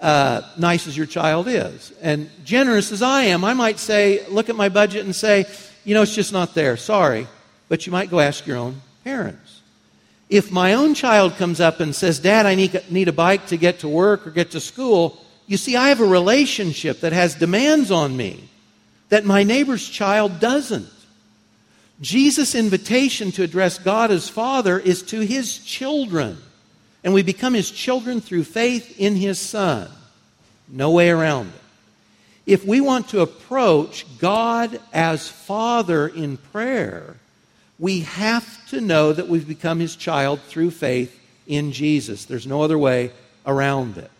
Uh, 0.00 0.40
nice 0.56 0.86
as 0.86 0.96
your 0.96 1.06
child 1.06 1.46
is. 1.46 1.92
And 2.00 2.30
generous 2.44 2.90
as 2.90 3.02
I 3.02 3.24
am, 3.24 3.44
I 3.44 3.52
might 3.52 3.78
say, 3.78 4.26
look 4.28 4.48
at 4.48 4.56
my 4.56 4.70
budget 4.70 5.04
and 5.04 5.14
say, 5.14 5.44
you 5.84 5.94
know, 5.94 6.02
it's 6.02 6.14
just 6.14 6.32
not 6.32 6.54
there. 6.54 6.78
Sorry. 6.78 7.26
But 7.68 7.86
you 7.86 7.92
might 7.92 8.10
go 8.10 8.18
ask 8.18 8.46
your 8.46 8.56
own 8.56 8.80
parents. 9.04 9.60
If 10.30 10.50
my 10.50 10.74
own 10.74 10.94
child 10.94 11.36
comes 11.36 11.60
up 11.60 11.80
and 11.80 11.94
says, 11.94 12.18
Dad, 12.18 12.46
I 12.46 12.54
need, 12.54 12.82
need 12.90 13.08
a 13.08 13.12
bike 13.12 13.48
to 13.48 13.56
get 13.56 13.80
to 13.80 13.88
work 13.88 14.26
or 14.26 14.30
get 14.30 14.52
to 14.52 14.60
school, 14.60 15.18
You 15.50 15.56
see, 15.56 15.74
I 15.74 15.88
have 15.88 15.98
a 16.00 16.06
relationship 16.06 17.00
that 17.00 17.12
has 17.12 17.34
demands 17.34 17.90
on 17.90 18.16
me 18.16 18.48
that 19.08 19.24
my 19.24 19.42
neighbor's 19.42 19.88
child 19.88 20.38
doesn't. 20.38 20.88
Jesus' 22.00 22.54
invitation 22.54 23.32
to 23.32 23.42
address 23.42 23.76
God 23.76 24.12
as 24.12 24.28
Father 24.28 24.78
is 24.78 25.02
to 25.02 25.22
his 25.22 25.58
children. 25.58 26.38
And 27.02 27.14
we 27.14 27.22
become 27.22 27.54
his 27.54 27.70
children 27.70 28.20
through 28.20 28.44
faith 28.44 28.98
in 28.98 29.16
his 29.16 29.38
Son. 29.38 29.90
No 30.68 30.90
way 30.92 31.10
around 31.10 31.48
it. 31.48 31.54
If 32.46 32.64
we 32.64 32.80
want 32.80 33.08
to 33.10 33.20
approach 33.20 34.06
God 34.18 34.80
as 34.92 35.28
Father 35.28 36.08
in 36.08 36.36
prayer, 36.36 37.16
we 37.78 38.00
have 38.00 38.66
to 38.68 38.80
know 38.80 39.12
that 39.12 39.28
we've 39.28 39.46
become 39.46 39.80
his 39.80 39.96
child 39.96 40.40
through 40.40 40.70
faith 40.72 41.18
in 41.46 41.72
Jesus. 41.72 42.24
There's 42.24 42.46
no 42.46 42.62
other 42.62 42.78
way 42.78 43.12
around 43.46 43.96
it. 43.98 44.10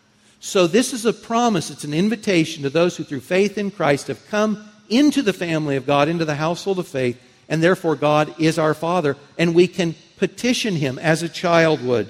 So, 0.43 0.67
this 0.67 0.95
is 0.95 1.05
a 1.05 1.13
promise, 1.13 1.71
it's 1.71 1.85
an 1.85 1.93
invitation 1.93 2.63
to 2.63 2.71
those 2.71 2.97
who, 2.97 3.05
through 3.05 3.21
faith 3.21 3.59
in 3.59 3.71
Christ, 3.71 4.07
have 4.07 4.27
come 4.29 4.67
into 4.89 5.23
the 5.23 5.35
family 5.35 5.77
of 5.77 5.87
God, 5.87 6.09
into 6.09 6.25
the 6.25 6.35
household 6.35 6.79
of 6.79 6.89
faith, 6.89 7.21
and 7.49 7.63
therefore 7.63 7.95
God 7.95 8.35
is 8.41 8.59
our 8.59 8.73
Father, 8.73 9.17
and 9.37 9.55
we 9.55 9.69
can 9.69 9.95
petition 10.17 10.77
Him 10.77 10.99
as 10.99 11.23
a 11.23 11.29
child 11.29 11.85
would 11.85 12.09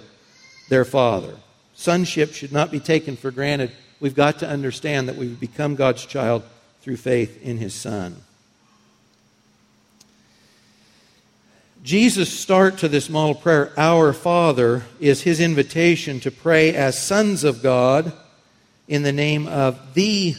their 0.71 0.87
Father. 0.87 1.37
Sonship 1.75 2.33
should 2.33 2.53
not 2.53 2.71
be 2.71 2.81
taken 2.81 3.17
for 3.17 3.31
granted. 3.31 3.71
We've 4.01 4.15
got 4.15 4.39
to 4.39 4.49
understand 4.49 5.09
that 5.09 5.17
we've 5.17 5.39
become 5.39 5.75
God's 5.75 6.07
child 6.07 6.43
through 6.81 6.97
faith 6.97 7.43
in 7.43 7.59
His 7.59 7.75
Son. 7.75 8.17
Jesus' 11.83 12.31
start 12.31 12.79
to 12.79 12.89
this 12.89 13.09
model 13.09 13.35
prayer, 13.35 13.73
Our 13.79 14.13
Father, 14.13 14.83
is 15.01 15.23
his 15.23 15.41
invitation 15.41 16.21
to 16.21 16.31
pray 16.31 16.75
as 16.75 17.03
sons 17.03 17.43
of 17.43 17.63
God 17.63 18.13
in 18.87 19.03
the 19.03 19.13
name 19.13 19.47
of 19.47 19.95
the 19.95 20.35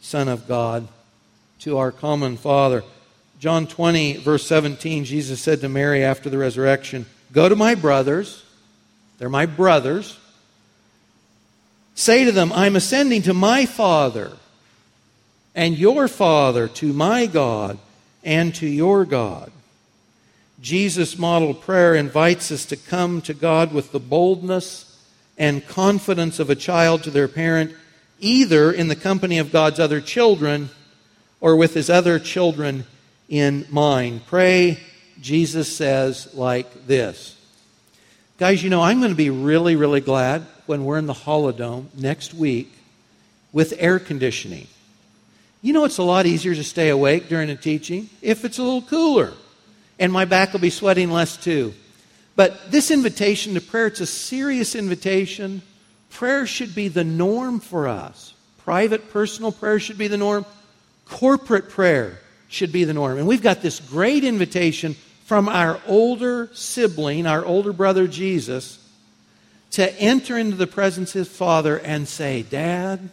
Son 0.00 0.26
of 0.26 0.48
God 0.48 0.88
to 1.60 1.78
our 1.78 1.92
common 1.92 2.36
Father. 2.36 2.82
John 3.38 3.68
20, 3.68 4.16
verse 4.18 4.44
17, 4.44 5.04
Jesus 5.04 5.40
said 5.40 5.60
to 5.60 5.68
Mary 5.68 6.02
after 6.02 6.28
the 6.28 6.38
resurrection, 6.38 7.06
Go 7.32 7.48
to 7.48 7.54
my 7.54 7.76
brothers, 7.76 8.44
they're 9.18 9.28
my 9.28 9.46
brothers. 9.46 10.18
Say 11.94 12.24
to 12.24 12.32
them, 12.32 12.52
I'm 12.52 12.76
ascending 12.76 13.22
to 13.22 13.34
my 13.34 13.66
Father 13.66 14.32
and 15.54 15.76
your 15.76 16.08
Father, 16.08 16.68
to 16.68 16.92
my 16.92 17.26
God 17.26 17.78
and 18.24 18.54
to 18.56 18.66
your 18.66 19.04
God. 19.04 19.52
Jesus' 20.60 21.18
model 21.18 21.54
prayer 21.54 21.94
invites 21.94 22.50
us 22.52 22.64
to 22.66 22.76
come 22.76 23.20
to 23.22 23.34
God 23.34 23.72
with 23.72 23.92
the 23.92 24.00
boldness 24.00 24.88
and 25.36 25.66
confidence 25.66 26.38
of 26.38 26.50
a 26.50 26.54
child 26.54 27.02
to 27.02 27.10
their 27.10 27.28
parent, 27.28 27.72
either 28.20 28.70
in 28.70 28.88
the 28.88 28.96
company 28.96 29.38
of 29.38 29.50
God's 29.52 29.80
other 29.80 30.00
children 30.00 30.70
or 31.40 31.56
with 31.56 31.74
his 31.74 31.90
other 31.90 32.18
children 32.18 32.84
in 33.28 33.66
mind. 33.70 34.24
Pray, 34.26 34.78
Jesus 35.20 35.74
says, 35.74 36.32
like 36.32 36.86
this. 36.86 37.36
Guys, 38.42 38.60
you 38.60 38.70
know, 38.70 38.82
I'm 38.82 38.98
going 38.98 39.12
to 39.12 39.16
be 39.16 39.30
really, 39.30 39.76
really 39.76 40.00
glad 40.00 40.44
when 40.66 40.84
we're 40.84 40.98
in 40.98 41.06
the 41.06 41.12
Holodome 41.12 41.86
next 41.96 42.34
week 42.34 42.72
with 43.52 43.72
air 43.78 44.00
conditioning. 44.00 44.66
You 45.60 45.72
know, 45.72 45.84
it's 45.84 45.98
a 45.98 46.02
lot 46.02 46.26
easier 46.26 46.52
to 46.52 46.64
stay 46.64 46.88
awake 46.88 47.28
during 47.28 47.50
a 47.50 47.54
teaching 47.54 48.10
if 48.20 48.44
it's 48.44 48.58
a 48.58 48.64
little 48.64 48.82
cooler 48.82 49.32
and 50.00 50.12
my 50.12 50.24
back 50.24 50.52
will 50.52 50.58
be 50.58 50.70
sweating 50.70 51.12
less 51.12 51.36
too. 51.36 51.72
But 52.34 52.72
this 52.72 52.90
invitation 52.90 53.54
to 53.54 53.60
prayer, 53.60 53.86
it's 53.86 54.00
a 54.00 54.06
serious 54.06 54.74
invitation. 54.74 55.62
Prayer 56.10 56.44
should 56.44 56.74
be 56.74 56.88
the 56.88 57.04
norm 57.04 57.60
for 57.60 57.86
us. 57.86 58.34
Private, 58.64 59.12
personal 59.12 59.52
prayer 59.52 59.78
should 59.78 59.98
be 59.98 60.08
the 60.08 60.18
norm. 60.18 60.44
Corporate 61.08 61.68
prayer 61.68 62.18
should 62.48 62.72
be 62.72 62.82
the 62.82 62.92
norm. 62.92 63.18
And 63.18 63.28
we've 63.28 63.40
got 63.40 63.62
this 63.62 63.78
great 63.78 64.24
invitation 64.24 64.96
from 65.24 65.48
our 65.48 65.80
older 65.86 66.50
sibling, 66.52 67.26
our 67.26 67.44
older 67.44 67.72
brother 67.72 68.06
Jesus, 68.06 68.78
to 69.72 70.00
enter 70.00 70.36
into 70.36 70.56
the 70.56 70.66
presence 70.66 71.14
of 71.14 71.20
his 71.20 71.28
father 71.28 71.78
and 71.78 72.06
say, 72.06 72.42
Dad, 72.42 73.08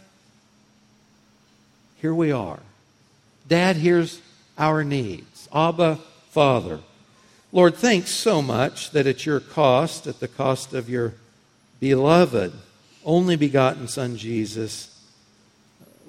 here 2.01 2.13
we 2.13 2.31
are. 2.31 2.59
Dad, 3.47 3.77
here's 3.77 4.21
our 4.57 4.83
needs. 4.83 5.47
Abba, 5.53 5.99
Father. 6.29 6.79
Lord, 7.51 7.75
thanks 7.75 8.11
so 8.11 8.41
much 8.41 8.91
that 8.91 9.07
at 9.07 9.25
your 9.25 9.39
cost, 9.39 10.05
at 10.05 10.19
the 10.19 10.27
cost 10.27 10.73
of 10.73 10.89
your 10.89 11.13
beloved, 11.79 12.53
only 13.05 13.35
begotten 13.35 13.87
Son 13.87 14.17
Jesus, 14.17 14.95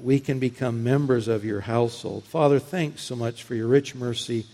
we 0.02 0.18
can 0.20 0.38
become 0.38 0.82
members 0.82 1.28
of 1.28 1.44
your 1.44 1.60
household. 1.60 2.24
Father, 2.24 2.58
thanks 2.58 3.02
so 3.02 3.14
much 3.14 3.42
for 3.42 3.54
your 3.54 3.68
rich 3.68 3.94
mercy 3.94 4.46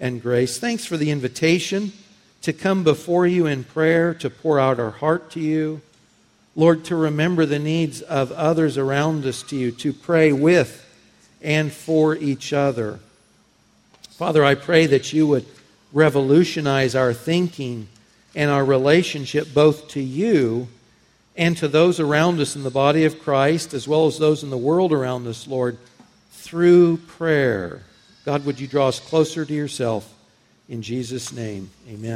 and 0.00 0.22
grace. 0.22 0.58
Thanks 0.58 0.84
for 0.84 0.96
the 0.96 1.10
invitation 1.10 1.92
to 2.42 2.52
come 2.52 2.84
before 2.84 3.26
you 3.26 3.46
in 3.46 3.64
prayer, 3.64 4.14
to 4.14 4.30
pour 4.30 4.60
out 4.60 4.78
our 4.78 4.90
heart 4.90 5.30
to 5.32 5.40
you. 5.40 5.80
Lord, 6.54 6.84
to 6.86 6.96
remember 6.96 7.44
the 7.44 7.58
needs 7.58 8.02
of 8.02 8.32
others 8.32 8.78
around 8.78 9.26
us 9.26 9.42
to 9.44 9.56
you, 9.56 9.70
to 9.72 9.92
pray 9.92 10.32
with 10.32 10.82
and 11.42 11.72
for 11.72 12.14
each 12.16 12.52
other. 12.52 12.98
Father, 14.10 14.44
I 14.44 14.54
pray 14.54 14.86
that 14.86 15.12
you 15.12 15.26
would 15.26 15.44
revolutionize 15.92 16.94
our 16.94 17.12
thinking 17.12 17.88
and 18.34 18.50
our 18.50 18.64
relationship 18.64 19.52
both 19.52 19.88
to 19.88 20.00
you 20.00 20.68
and 21.36 21.56
to 21.58 21.68
those 21.68 22.00
around 22.00 22.40
us 22.40 22.56
in 22.56 22.62
the 22.62 22.70
body 22.70 23.04
of 23.04 23.20
Christ, 23.20 23.74
as 23.74 23.86
well 23.86 24.06
as 24.06 24.18
those 24.18 24.42
in 24.42 24.50
the 24.50 24.56
world 24.56 24.92
around 24.92 25.26
us, 25.26 25.46
Lord, 25.46 25.76
through 26.30 26.96
prayer. 26.98 27.82
God, 28.26 28.44
would 28.44 28.58
you 28.58 28.66
draw 28.66 28.88
us 28.88 28.98
closer 28.98 29.44
to 29.44 29.54
yourself? 29.54 30.12
In 30.68 30.82
Jesus' 30.82 31.32
name, 31.32 31.70
amen. 31.88 32.14